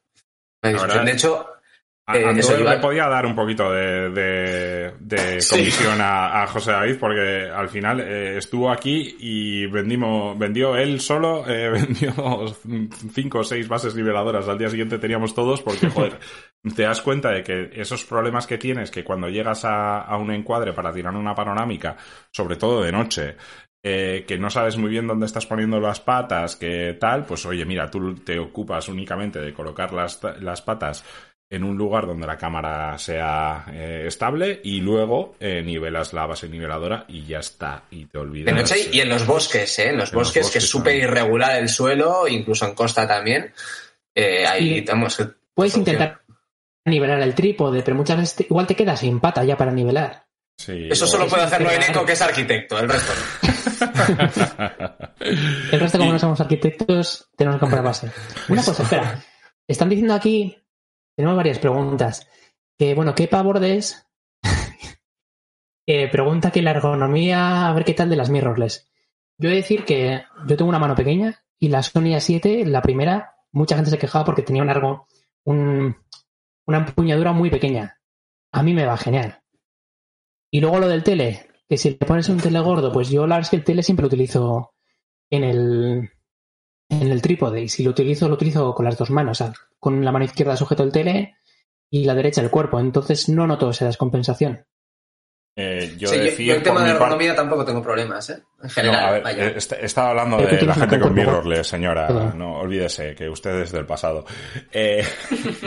[0.62, 1.05] No hay discusión.
[1.05, 1.53] De hecho,
[2.05, 4.92] a, eh, le podía dar un poquito de,
[5.48, 11.48] comisión a, José David porque al final eh, estuvo aquí y vendimos, vendió él solo,
[11.48, 12.12] eh, vendió
[13.12, 14.48] cinco o seis bases niveladoras.
[14.48, 16.18] Al día siguiente teníamos todos porque, joder,
[16.74, 20.72] te das cuenta de que esos problemas que tienes, que cuando llegas a, un encuadre
[20.72, 21.96] para tirar una panorámica,
[22.32, 23.36] sobre todo de noche,
[23.80, 27.90] que no sabes muy bien dónde estás poniendo las patas, que tal, pues oye, mira,
[27.90, 31.05] tú te ocupas únicamente de colocar las, las patas
[31.53, 36.48] en un lugar donde la cámara sea eh, estable y luego eh, nivelas la base
[36.48, 38.46] niveladora y ya está, y te olvidas.
[38.55, 39.90] De noche y en los bosques, ¿eh?
[39.90, 43.53] En los, bosques, que es súper irregular el suelo, incluso en costa también.
[44.14, 45.22] Eh, ahí estamos.
[45.53, 46.22] Puedes intentar
[46.86, 50.24] nivelar el trípode, pero muchas veces igual te quedas sin pata ya para nivelar.
[50.57, 53.12] Sí, Eso solo puede hacerlo Eneco, que es arquitecto, el resto
[55.70, 58.11] el resto, como no somos arquitectos, tenemos que comprar base.
[58.48, 59.22] Una cosa, espera.
[59.66, 60.61] Están diciendo aquí
[61.16, 62.28] tenemos varias preguntas.
[62.78, 64.06] Que, bueno, ¿qué Bordes
[65.86, 68.90] eh, pregunta que la ergonomía, a ver qué tal de las mirrorless.
[69.38, 72.82] Yo he de decir que yo tengo una mano pequeña y la Sony A7, la
[72.82, 75.00] primera, mucha gente se quejaba porque tenía un
[75.44, 75.96] un,
[76.66, 77.98] una empuñadura muy pequeña.
[78.52, 79.42] A mí me va genial.
[80.50, 83.36] Y luego lo del tele, que si le pones un tele gordo, pues yo la
[83.36, 84.74] verdad es que el tele siempre lo utilizo
[85.30, 86.10] en el,
[87.01, 89.40] en el trípode y si lo utilizo, lo utilizo con las dos manos.
[89.40, 91.36] O sea, con la mano izquierda sujeto el tele
[91.90, 92.78] y la derecha el cuerpo.
[92.78, 94.66] Entonces no noto esa descompensación.
[95.55, 98.43] Eh, yo, decía, el tema de ergonomía tampoco tengo problemas, ¿eh?
[98.62, 99.22] En general.
[99.26, 102.32] Eh, estaba hablando de la gente con mirrorless, señora.
[102.34, 104.24] No olvídese que usted es del pasado.
[104.72, 105.05] Eh,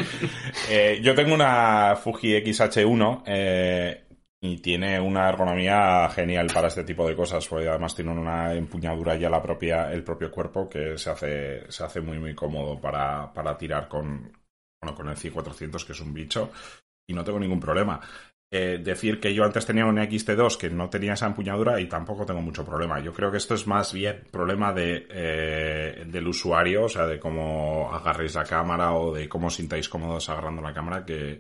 [1.04, 4.05] yo tengo una Fuji XH1
[4.42, 9.16] y tiene una ergonomía genial para este tipo de cosas, porque además tiene una empuñadura
[9.16, 13.34] ya la propia, el propio cuerpo que se hace, se hace muy muy cómodo para,
[13.34, 14.32] para tirar con,
[14.82, 16.52] bueno, con el C400 que es un bicho
[17.08, 18.00] y no tengo ningún problema.
[18.52, 22.26] Eh, decir que yo antes tenía un XT2 que no tenía esa empuñadura y tampoco
[22.26, 23.00] tengo mucho problema.
[23.00, 27.20] Yo creo que esto es más bien problema de, eh, del usuario, o sea, de
[27.20, 31.40] cómo agarréis la cámara o de cómo sintáis cómodos agarrando la cámara que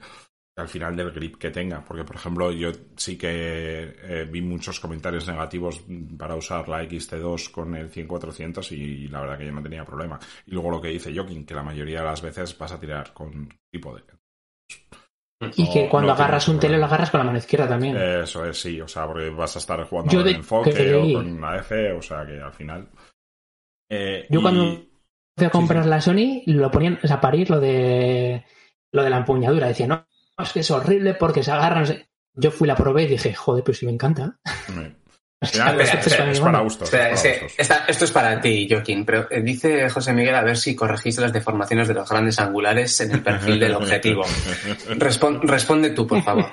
[0.55, 1.83] al final del grip que tenga.
[1.83, 5.81] Porque, por ejemplo, yo sí que eh, vi muchos comentarios negativos
[6.17, 10.19] para usar la XT2 con el 100-400 y, la verdad que yo no tenía problema.
[10.45, 13.13] Y luego lo que dice Joking, que la mayoría de las veces vas a tirar
[13.13, 14.03] con tipo de...
[15.57, 17.97] Y que cuando agarras un tele lo agarras con la mano izquierda también.
[17.97, 21.57] Eso es, sí, o sea, porque vas a estar jugando con enfoque o con una
[21.57, 22.89] F, o sea que al final...
[23.91, 24.81] Eh, yo cuando
[25.37, 28.43] fui a comprar la Sony lo ponían, o sea, parir lo de
[28.93, 30.07] lo de la empuñadura, decía, no,
[30.43, 32.05] es que es horrible porque se agarran.
[32.33, 34.37] Yo fui, la probé y dije, joder, pero si me encanta.
[37.87, 41.33] esto es para ti, Joaquín, pero eh, dice José Miguel a ver si corregiste las
[41.33, 44.23] deformaciones de los grandes angulares en el perfil del objetivo.
[44.97, 46.49] responde tú, por favor.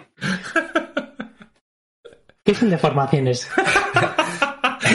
[2.45, 3.49] ¿Qué son deformaciones?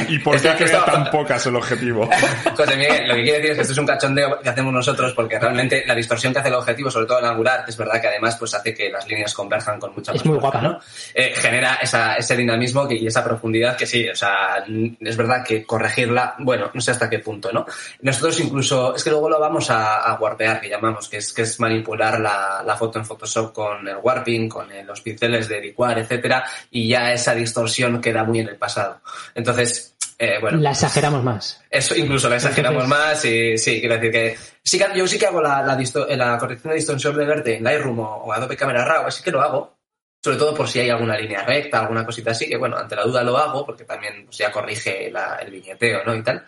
[0.09, 2.09] ¿Y por qué queda tan pocas el objetivo?
[2.57, 5.13] José Miguel, lo que quiere decir es que esto es un cachondeo que hacemos nosotros
[5.13, 8.07] porque realmente la distorsión que hace el objetivo, sobre todo el angular, es verdad que
[8.07, 10.79] además pues hace que las líneas converjan con mucha más Es muy guapa, ¿no?
[11.13, 14.63] Eh, genera ese dinamismo y esa profundidad que sí, o sea,
[14.99, 17.65] es verdad que corregirla, bueno, no sé hasta qué punto, ¿no?
[18.01, 21.43] Nosotros incluso, es que luego lo vamos a, a warpear, que llamamos, que es, que
[21.43, 25.99] es manipular la, la foto en Photoshop con el warping, con los pinceles de licuar,
[25.99, 29.01] etcétera, y ya esa distorsión queda muy en el pasado.
[29.35, 31.63] Entonces, eh, bueno, la exageramos más.
[31.69, 35.27] Eso incluso la exageramos más y sí, quiero decir que, sí que yo sí que
[35.27, 39.23] hago la, la, corrección de distorsión de verte en Lightroom o, Adobe Camera Raw, así
[39.23, 39.77] que lo hago.
[40.23, 43.03] Sobre todo por si hay alguna línea recta, alguna cosita así, que bueno, ante la
[43.03, 46.15] duda lo hago porque también pues, ya corrige el viñeteo, ¿no?
[46.15, 46.43] Y tal.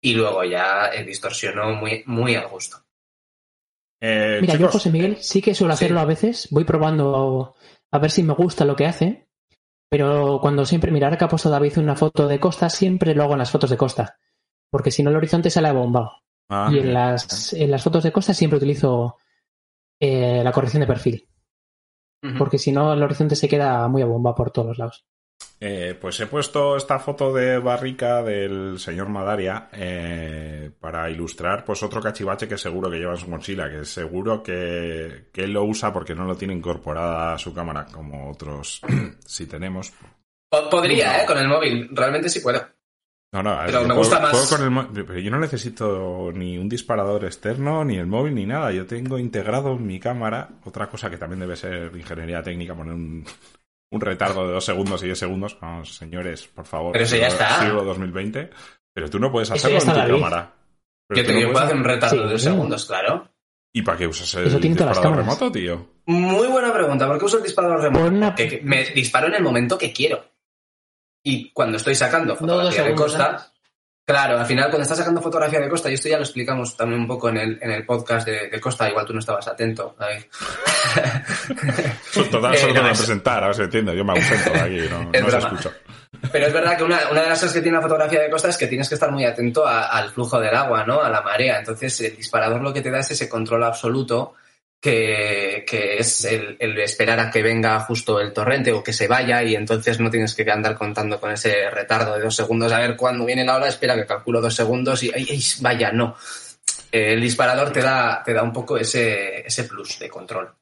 [0.00, 2.78] Y luego ya eh, distorsionó muy, muy al gusto.
[4.00, 6.48] Eh, Mira, yo, José Miguel, sí que suelo hacerlo a veces.
[6.50, 7.54] Voy probando
[7.92, 9.28] a ver si me gusta lo que hace.
[9.92, 13.34] Pero cuando siempre, mirar que ha puesto David una foto de costa, siempre lo hago
[13.34, 14.16] en las fotos de costa.
[14.70, 16.12] Porque si no el horizonte sale bombado.
[16.48, 19.18] Ah, y en las, en las fotos de costa siempre utilizo
[20.00, 21.28] eh, la corrección de perfil.
[22.38, 25.04] Porque si no el horizonte se queda muy a bomba por todos los lados.
[25.60, 31.82] Eh, pues he puesto esta foto de barrica del señor Madaria eh, para ilustrar pues
[31.82, 35.64] otro cachivache que seguro que lleva en su mochila, que seguro que, que él lo
[35.64, 38.80] usa porque no lo tiene incorporada a su cámara como otros
[39.24, 39.92] si tenemos.
[40.70, 41.26] Podría, ¿eh?
[41.26, 41.88] Con el móvil.
[41.92, 42.60] Realmente sí puedo.
[43.32, 44.54] No, no, pero me gusta más.
[44.92, 48.70] pero yo no necesito ni un disparador externo, ni el móvil, ni nada.
[48.72, 52.92] Yo tengo integrado en mi cámara, otra cosa que también debe ser ingeniería técnica, poner
[52.92, 53.24] un,
[53.92, 55.56] un retardo de dos segundos y diez segundos.
[55.60, 56.92] Vamos, señores, por favor.
[56.92, 57.60] Pero eso ya está.
[57.60, 58.50] Siglo 2020.
[58.92, 60.54] Pero tú no puedes hacerlo en tu cámara.
[61.06, 63.28] Pero yo te puedo hacer un retardo de dos segundos, claro.
[63.74, 65.88] ¿Y para qué usas el disparador remoto, tío?
[66.06, 67.06] Muy buena pregunta.
[67.06, 68.10] ¿Por qué uso el disparador remoto?
[68.62, 70.24] me disparo en el momento que quiero.
[71.22, 73.52] Y cuando estoy sacando fotografía de costa,
[74.04, 77.00] claro, al final cuando estás sacando fotografía de costa, y esto ya lo explicamos también
[77.00, 80.24] un poco en el, en el podcast de, costa, igual tú no estabas atento, David.
[82.30, 85.30] Total, solo eh, presentar, a ver si entiende, yo me ausento de aquí, no, no
[85.30, 85.72] se escucho.
[86.30, 88.48] Pero es verdad que una, una, de las cosas que tiene la fotografía de costa
[88.48, 91.02] es que tienes que estar muy atento al flujo del agua, ¿no?
[91.02, 91.58] A la marea.
[91.58, 94.34] Entonces, el disparador lo que te da es ese control absoluto
[94.82, 99.54] que, es el, esperar a que venga justo el torrente o que se vaya y
[99.54, 102.72] entonces no tienes que andar contando con ese retardo de dos segundos.
[102.72, 106.16] A ver, cuando viene la ola, espera que calculo dos segundos y ay, vaya, no.
[106.90, 110.52] El disparador te da, te da un poco ese, ese plus de control.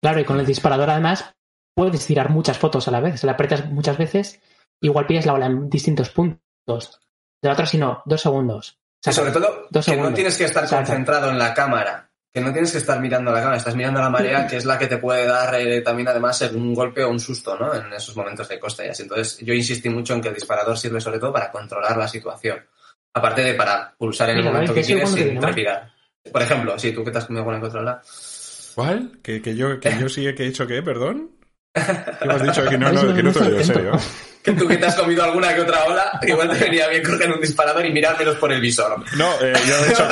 [0.00, 1.34] Claro, y con el disparador además
[1.74, 3.18] puedes tirar muchas fotos a la vez.
[3.18, 4.40] Se la apretas muchas veces,
[4.80, 7.00] igual pillas la ola en distintos puntos.
[7.42, 8.78] De la otra, si no, dos segundos.
[9.04, 12.05] y sobre todo, que no tienes que estar concentrado en la cámara
[12.36, 14.78] que no tienes que estar mirando la cámara, estás mirando la marea, que es la
[14.78, 17.74] que te puede dar eh, también además un golpe o un susto, ¿no?
[17.74, 19.04] En esos momentos de costa y así.
[19.04, 22.58] Entonces, yo insistí mucho en que el disparador sirve sobre todo para controlar la situación.
[23.14, 25.90] Aparte de para pulsar en el momento que quieres sin trepidar.
[26.30, 28.02] Por ejemplo, si tú que te has comido con el controlar.
[28.74, 29.12] ¿Cuál?
[29.22, 31.30] ¿Que, que yo, que yo sí que he hecho qué, perdón?
[31.72, 32.68] ¿Qué me has dicho?
[32.68, 33.92] Que no, no, que no te lo en serio
[34.46, 37.32] que tú que te has comido alguna que otra ola, igual te venía bien coger
[37.32, 39.04] un disparador y mirármelos por el visor.
[39.16, 40.08] No, eh, yo de hecho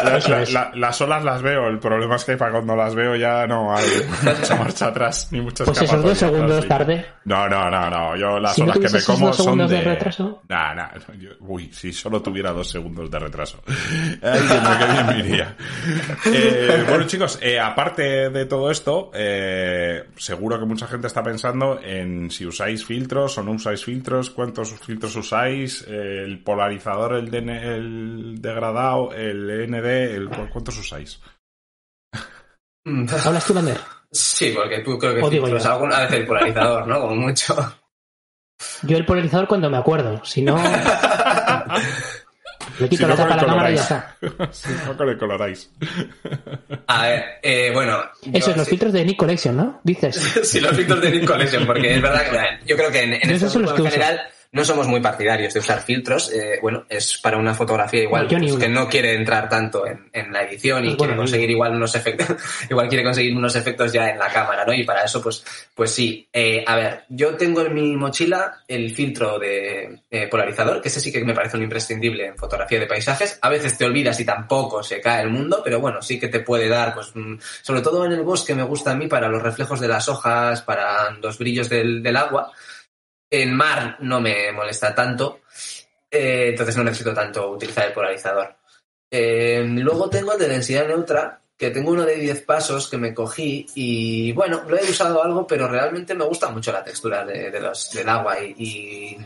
[0.74, 3.86] las olas las veo, el problema es que para cuando las veo ya no hay
[4.22, 7.06] mucha marcha atrás, ni muchas Pues esos dos segundos tarde.
[7.24, 9.68] No, no, no, no, yo las olas que me como son de...
[9.68, 10.42] de retraso?
[10.48, 10.88] Nah, nah,
[11.40, 13.62] uy, si solo tuviera dos segundos de retraso.
[14.20, 14.40] Ay,
[14.78, 15.56] qué bien iría.
[16.26, 21.80] Eh, bueno chicos, eh, aparte de todo esto, eh, seguro que mucha gente está pensando
[21.82, 28.40] en si usáis filtros o no usáis filtros, cuántos filtros usáis, el polarizador, el, el
[28.40, 31.20] degradado, el ND, el, ¿cuántos usáis?
[33.24, 33.78] ¿Hablas tú, Lander?
[34.10, 37.00] Sí, porque tú creo que filtros alguna vez el polarizador, ¿no?
[37.00, 37.54] Como mucho.
[38.82, 40.56] Yo el polarizador cuando me acuerdo, si no...
[42.78, 44.16] Le quito la tapa la cámara y ya está.
[44.52, 45.70] si no, que le coloráis.
[46.86, 47.98] A ver, eh, bueno.
[48.32, 49.80] Eso es los filtros de Nick Collection, ¿no?
[49.84, 50.16] Dices.
[50.42, 53.30] sí, los filtros de Nick Collection, porque es verdad que yo creo que en, en
[53.30, 54.20] este en general
[54.54, 56.32] no somos muy partidarios de usar filtros.
[56.32, 60.32] Eh, bueno, es para una fotografía igual pues, que no quiere entrar tanto en, en
[60.32, 62.28] la edición y quiere conseguir igual unos efectos,
[62.70, 64.72] igual quiere conseguir unos efectos ya en la cámara, ¿no?
[64.72, 65.44] Y para eso, pues,
[65.74, 66.28] pues sí.
[66.32, 71.00] Eh, a ver, yo tengo en mi mochila el filtro de eh, polarizador, que ese
[71.00, 73.40] sí que me parece un imprescindible en fotografía de paisajes.
[73.42, 76.40] A veces te olvidas y tampoco se cae el mundo, pero bueno, sí que te
[76.40, 79.42] puede dar, pues, mm, sobre todo en el bosque me gusta a mí para los
[79.42, 82.52] reflejos de las hojas, para los brillos del, del agua
[83.30, 85.40] en mar no me molesta tanto,
[86.10, 88.56] eh, entonces no necesito tanto utilizar el polarizador.
[89.10, 93.14] Eh, luego tengo el de densidad neutra, que tengo uno de 10 pasos que me
[93.14, 97.50] cogí y bueno, lo he usado algo, pero realmente me gusta mucho la textura de,
[97.50, 99.18] del agua y,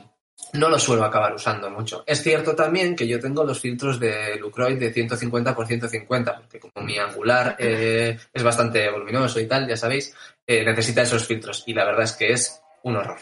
[0.55, 2.05] no lo suelo acabar usando mucho.
[2.07, 6.59] Es cierto también que yo tengo los filtros de Lucroid de 150 por 150, porque
[6.59, 10.15] como mi angular eh, es bastante voluminoso y tal, ya sabéis,
[10.47, 13.19] necesita esos filtros y la verdad es que es un horror.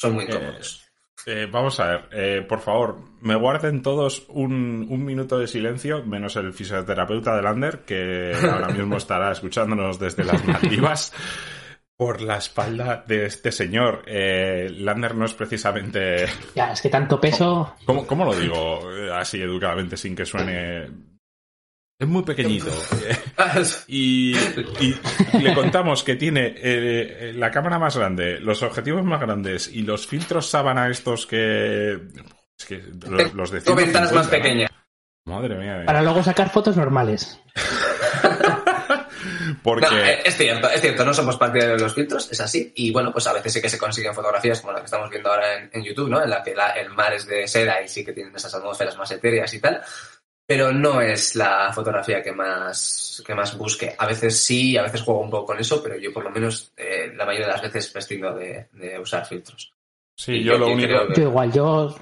[0.00, 0.82] Son muy cómodos.
[1.26, 6.36] Eh, vamos a ver, eh, por favor, me guarden todos un, minuto de silencio, menos
[6.36, 11.12] el fisioterapeuta de Lander, que ahora mismo estará escuchándonos desde las Maldivas
[11.94, 14.02] por la espalda de este señor.
[14.06, 16.24] Eh, Lander no es precisamente...
[16.54, 17.76] Ya, es que tanto peso...
[17.84, 18.80] ¿Cómo, cómo lo digo
[19.12, 20.88] así educadamente sin que suene
[22.00, 22.72] es muy pequeñito.
[23.86, 29.82] y, le contamos que tiene eh, la cámara más grande, los objetivos más grandes y
[29.82, 32.00] los filtros sábana estos que...
[32.58, 32.82] Es que
[33.34, 34.70] los, de ventanas más pequeñas.
[35.26, 35.82] Madre mía.
[35.84, 37.38] Para luego sacar fotos normales.
[39.62, 39.86] Porque...
[39.86, 42.72] Eh, es cierto, es cierto, no somos parte de los filtros, es así.
[42.76, 45.30] Y bueno, pues a veces sí que se consiguen fotografías como la que estamos viendo
[45.30, 46.22] ahora en, YouTube, ¿no?
[46.22, 49.10] En la que el mar es de seda y sí que tienen esas atmósferas más
[49.10, 49.82] etéreas y tal
[50.50, 53.94] pero no es la fotografía que más, que más busque.
[53.96, 56.72] A veces sí, a veces juego un poco con eso, pero yo por lo menos
[56.76, 59.72] eh, la mayoría de las veces prescindo de, de usar filtros.
[60.16, 61.14] Sí, yo, lo único.
[61.14, 61.94] Yo igual, yo,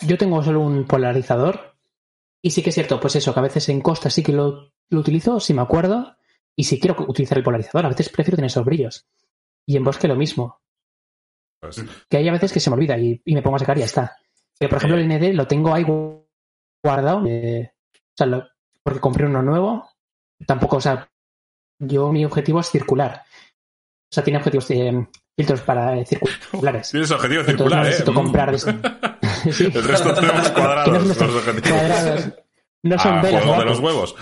[0.00, 1.74] yo tengo solo un polarizador.
[2.42, 4.74] Y sí que es cierto, pues eso, que a veces en costa sí que lo,
[4.90, 6.18] lo utilizo, si me acuerdo.
[6.54, 9.06] Y si quiero utilizar el polarizador, a veces prefiero tener esos brillos.
[9.64, 10.60] Y en bosque lo mismo.
[11.58, 13.80] Pues que hay a veces que se me olvida y, me pongo a sacar y
[13.80, 14.18] ya está.
[14.58, 15.84] Pero, por ejemplo, el ND lo tengo ahí
[16.82, 17.26] guardado.
[17.26, 18.48] Eh, o sea,
[18.82, 19.88] porque compré uno nuevo.
[20.46, 21.08] Tampoco, o sea,
[21.78, 23.22] yo mi objetivo es circular.
[24.10, 26.90] O sea, tiene objetivos de filtros para eh, circulares.
[26.90, 27.76] Tienes objetivos circulares.
[27.76, 28.14] No necesito ¿eh?
[28.14, 28.58] comprar.
[29.52, 29.64] sí.
[29.72, 31.06] El resto tenemos cuadrados.
[31.06, 31.70] los objetivos.
[31.70, 32.32] Cuadrados.
[32.82, 33.58] No son ah, velas.
[33.58, 34.16] de los huevos.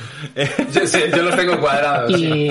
[0.72, 2.10] yo, sí, yo, los tengo cuadrados.
[2.18, 2.50] Y...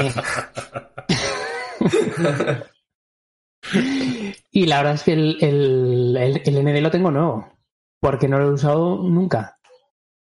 [4.51, 7.53] y la verdad es que el, el, el, ND lo tengo nuevo.
[7.99, 9.56] Porque no lo he usado nunca.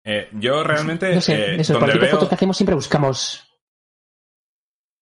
[0.05, 1.15] Eh, yo realmente.
[1.15, 3.43] No sé, eh, eso, de fotos que hacemos siempre buscamos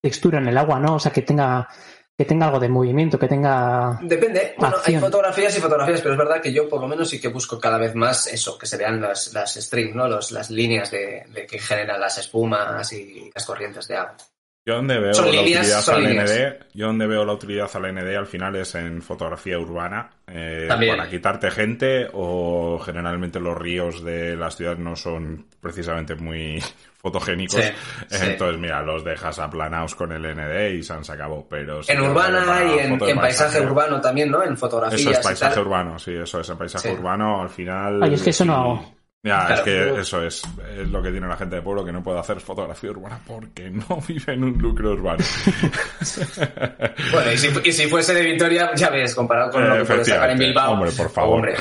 [0.00, 0.94] textura en el agua, ¿no?
[0.94, 1.68] O sea, que tenga
[2.16, 3.98] que tenga algo de movimiento, que tenga.
[4.02, 4.54] Depende.
[4.58, 7.28] Bueno, hay fotografías y fotografías, pero es verdad que yo por lo menos sí que
[7.28, 10.06] busco cada vez más eso, que se vean las, las strings, ¿no?
[10.06, 14.16] Los, las líneas de, de, que generan las espumas y las corrientes de agua.
[14.64, 18.28] Yo donde veo la utilidad al ND, yo donde veo la utilidad al ND al
[18.28, 24.54] final es en fotografía urbana, eh, para quitarte gente o generalmente los ríos de las
[24.54, 26.62] ciudades no son precisamente muy
[27.02, 27.60] fotogénicos.
[28.08, 31.44] Entonces, mira, los dejas aplanados con el ND y se han sacado.
[31.50, 34.44] Pero en urbana y en, paisaje, urbano también, ¿no?
[34.44, 34.96] En fotografía.
[34.96, 36.48] Eso es paisaje urbano, sí, eso es.
[36.48, 38.00] En paisaje urbano al final.
[38.00, 39.01] Ay, es que eso no hago.
[39.24, 40.42] Ya, es que eso es,
[40.76, 43.70] es, lo que tiene la gente de pueblo que no puede hacer fotografía urbana porque
[43.70, 45.22] no vive en un lucro urbano.
[47.12, 50.08] bueno, y si, y si, fuese de Vitoria, ya ves, comparado con lo que puedes
[50.08, 50.72] sacar en Bilbao.
[50.72, 51.36] Hombre, por favor.
[51.36, 51.54] Hombre.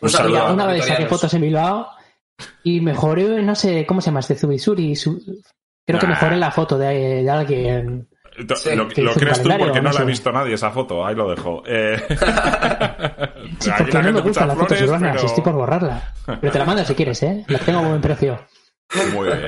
[0.00, 1.88] Un saludo una vez saqué fotos en Bilbao
[2.62, 4.94] y mejoré, no sé, ¿cómo se llama este Zubisuri?
[5.84, 8.08] Creo que mejoré la foto de, de alguien
[8.76, 11.62] lo, crees tú porque no, la ha visto nadie esa foto, ahí lo dejo.
[11.66, 11.96] Eh...
[13.58, 16.14] sí, porque no me gustan las fotos urbanas, estoy por borrarla.
[16.40, 17.44] Pero te la mando si quieres, ¿eh?
[17.48, 18.38] La tengo a buen precio.
[19.14, 19.46] Muy bien.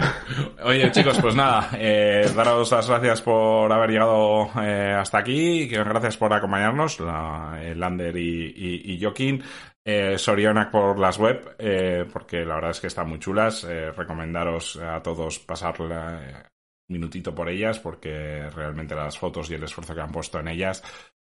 [0.65, 6.17] Oye, chicos, pues nada, eh, daros las gracias por haber llegado eh, hasta aquí, gracias
[6.17, 9.43] por acompañarnos, la, Lander y, y, y Joaquín.
[9.85, 13.65] Eh, Soriana por las web, eh, porque la verdad es que están muy chulas.
[13.65, 16.52] Eh, recomendaros a todos pasarla
[16.93, 20.83] minutito por ellas porque realmente las fotos y el esfuerzo que han puesto en ellas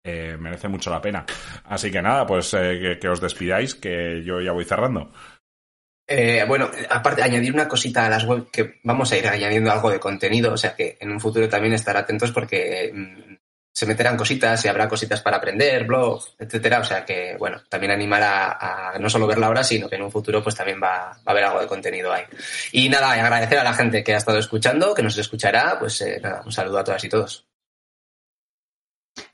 [0.03, 1.27] eh, merece mucho la pena.
[1.65, 5.12] Así que nada, pues eh, que, os despidáis, que yo ya voy cerrando.
[6.09, 9.91] Eh, bueno, aparte, añadir una cosita a las web que vamos a ir añadiendo algo
[9.91, 13.35] de contenido, o sea que en un futuro también estar atentos porque mm,
[13.73, 16.81] se meterán cositas y habrá cositas para aprender, blog, etcétera.
[16.81, 20.11] O sea que, bueno, también animar a, no solo verla ahora, sino que en un
[20.11, 22.25] futuro pues también va, a haber algo de contenido ahí.
[22.73, 26.21] Y nada, agradecer a la gente que ha estado escuchando, que nos escuchará, pues eh,
[26.23, 27.47] nada, un saludo a todas y todos.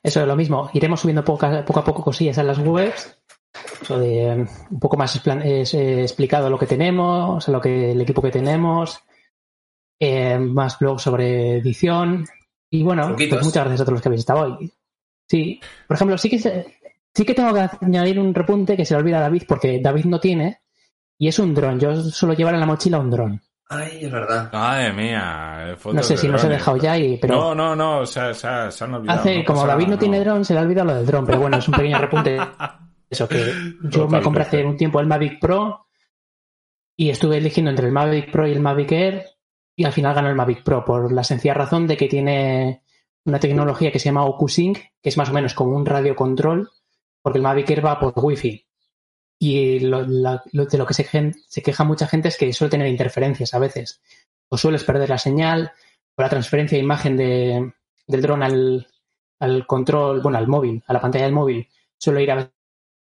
[0.02, 3.18] Eso es lo mismo, iremos subiendo poco a poco, cosillas a las webs,
[3.88, 9.00] de, un poco más eh, explicado lo que tenemos, lo que el equipo que tenemos,
[10.00, 12.26] eh, más blogs sobre edición,
[12.70, 14.72] y bueno, pues muchas gracias a todos los que habéis estado hoy.
[15.28, 19.00] Sí, por ejemplo, sí que sí que tengo que añadir un repunte que se le
[19.00, 20.60] olvida a David porque David no tiene
[21.18, 21.80] y es un dron.
[21.80, 23.42] Yo suelo llevar en la mochila un dron.
[23.68, 24.52] Ay, es verdad.
[24.52, 25.76] Madre mía.
[25.92, 28.94] No sé si nos he dejado ya y pero No, no, no, se, se, han
[28.94, 29.20] olvidado.
[29.20, 31.56] Hace, como David no, tiene dron, se le ha olvidado lo del dron, pero bueno,
[31.56, 32.38] es un pequeño repunte.
[33.10, 33.52] Eso que
[33.84, 35.86] yo me compré hace un tiempo el Mavic Pro
[36.96, 39.24] y estuve eligiendo entre el Mavic Pro y el Mavic Air
[39.76, 42.82] y al final ganó el Mavic Pro por la sencilla razón de que tiene
[43.26, 46.70] una tecnología que se llama OcuSync, que es más o menos como un radio control,
[47.20, 48.66] porque el Mavic Air va por Wi-Fi.
[49.38, 53.52] Y lo, de lo que se, se, queja mucha gente es que suele tener interferencias
[53.52, 54.00] a veces.
[54.48, 55.72] O sueles perder la señal,
[56.16, 57.72] o la transferencia de imagen de,
[58.06, 58.86] del dron al,
[59.40, 62.50] al control, bueno, al móvil, a la pantalla del móvil, suele ir a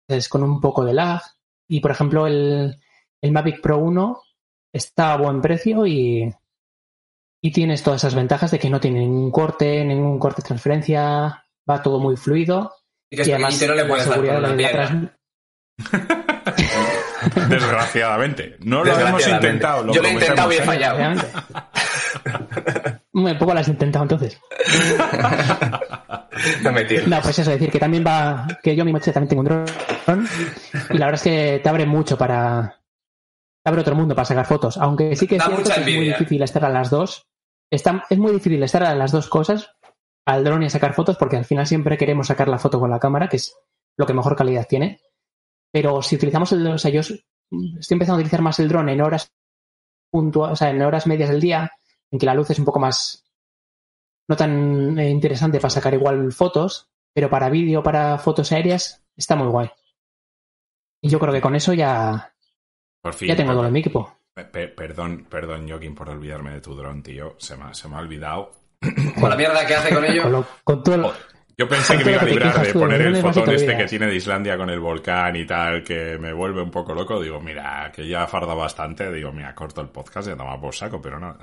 [0.08, 1.22] veces con un poco de lag.
[1.68, 2.76] Y por ejemplo, el,
[3.22, 4.20] el Mavic Pro 1
[4.72, 6.30] está a buen precio y,
[7.42, 11.44] y tienes todas esas ventajas de que no tiene ningún corte, ningún corte de transferencia,
[11.68, 12.74] va todo muy fluido.
[13.10, 15.12] Y, que además no le puedes dar la
[17.48, 18.56] Desgraciadamente.
[18.60, 19.84] No lo hemos intentado.
[19.84, 21.20] Lo Yo lo he intentado y he fallado.
[23.12, 24.40] Muy poco lo has intentado entonces.
[26.62, 29.40] no me No, pues eso, decir que también va, que yo mi mochila también tengo
[29.42, 30.28] un dron
[30.90, 32.80] y la verdad es que te abre mucho para,
[33.62, 36.06] te abre otro mundo para sacar fotos, aunque sí que es cierto que es muy
[36.06, 37.29] difícil estar a las dos
[37.70, 39.70] es muy difícil estar a las dos cosas,
[40.26, 42.90] al dron y a sacar fotos, porque al final siempre queremos sacar la foto con
[42.90, 43.56] la cámara, que es
[43.96, 45.00] lo que mejor calidad tiene.
[45.72, 47.24] Pero si utilizamos el dron, o sea, yo estoy
[47.90, 49.32] empezando a utilizar más el dron en horas
[50.10, 51.70] puntuales, o sea, en horas medias del día,
[52.10, 53.24] en que la luz es un poco más
[54.28, 59.36] no tan eh, interesante para sacar igual fotos, pero para vídeo, para fotos aéreas, está
[59.36, 59.70] muy guay.
[61.02, 62.32] Y yo creo que con eso ya,
[63.02, 64.19] por fin, ya tengo todo en mi equipo.
[64.34, 67.36] Perdón, perdón, Joaquín, por olvidarme de tu dron, tío.
[67.38, 68.52] Se me, se me ha olvidado.
[69.20, 70.46] Con la mierda que hace con ello.
[70.64, 71.06] Con, todo el,
[71.60, 74.16] yo pensé que me iba a librar de poner el fotón este que tiene de
[74.16, 77.20] Islandia con el volcán y tal, que me vuelve un poco loco.
[77.20, 79.12] Digo, mira, que ya farda bastante.
[79.12, 81.36] Digo, mira, corto el podcast y toma por saco, pero no.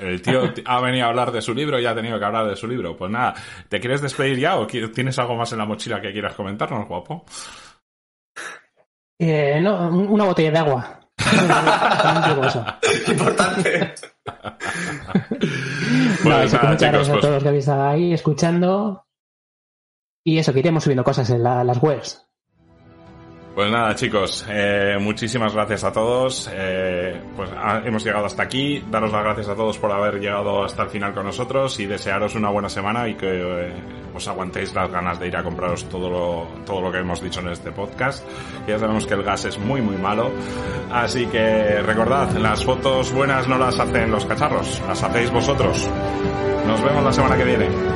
[0.00, 2.56] El tío, ha venido a hablar de su libro y ha tenido que hablar de
[2.56, 2.96] su libro.
[2.96, 3.34] Pues nada,
[3.68, 7.24] ¿te quieres despedir ya o tienes algo más en la mochila que quieras comentarnos, guapo?
[9.16, 11.05] Eh, no, una botella de agua.
[13.08, 13.94] Importante.
[16.24, 19.06] no, eso, muchas gracias a pues todos los que habéis estado ahí escuchando.
[20.24, 22.25] Y eso, que iremos subiendo cosas en las webs.
[23.56, 26.50] Pues nada, chicos, eh, muchísimas gracias a todos.
[26.52, 27.48] Eh, pues
[27.86, 28.84] hemos llegado hasta aquí.
[28.90, 32.34] Daros las gracias a todos por haber llegado hasta el final con nosotros y desearos
[32.34, 33.72] una buena semana y que eh,
[34.14, 37.40] os aguantéis las ganas de ir a compraros todo lo, todo lo que hemos dicho
[37.40, 38.28] en este podcast.
[38.68, 40.30] Ya sabemos que el gas es muy, muy malo.
[40.92, 45.88] Así que recordad, las fotos buenas no las hacen los cacharros, las hacéis vosotros.
[46.66, 47.95] Nos vemos la semana que viene.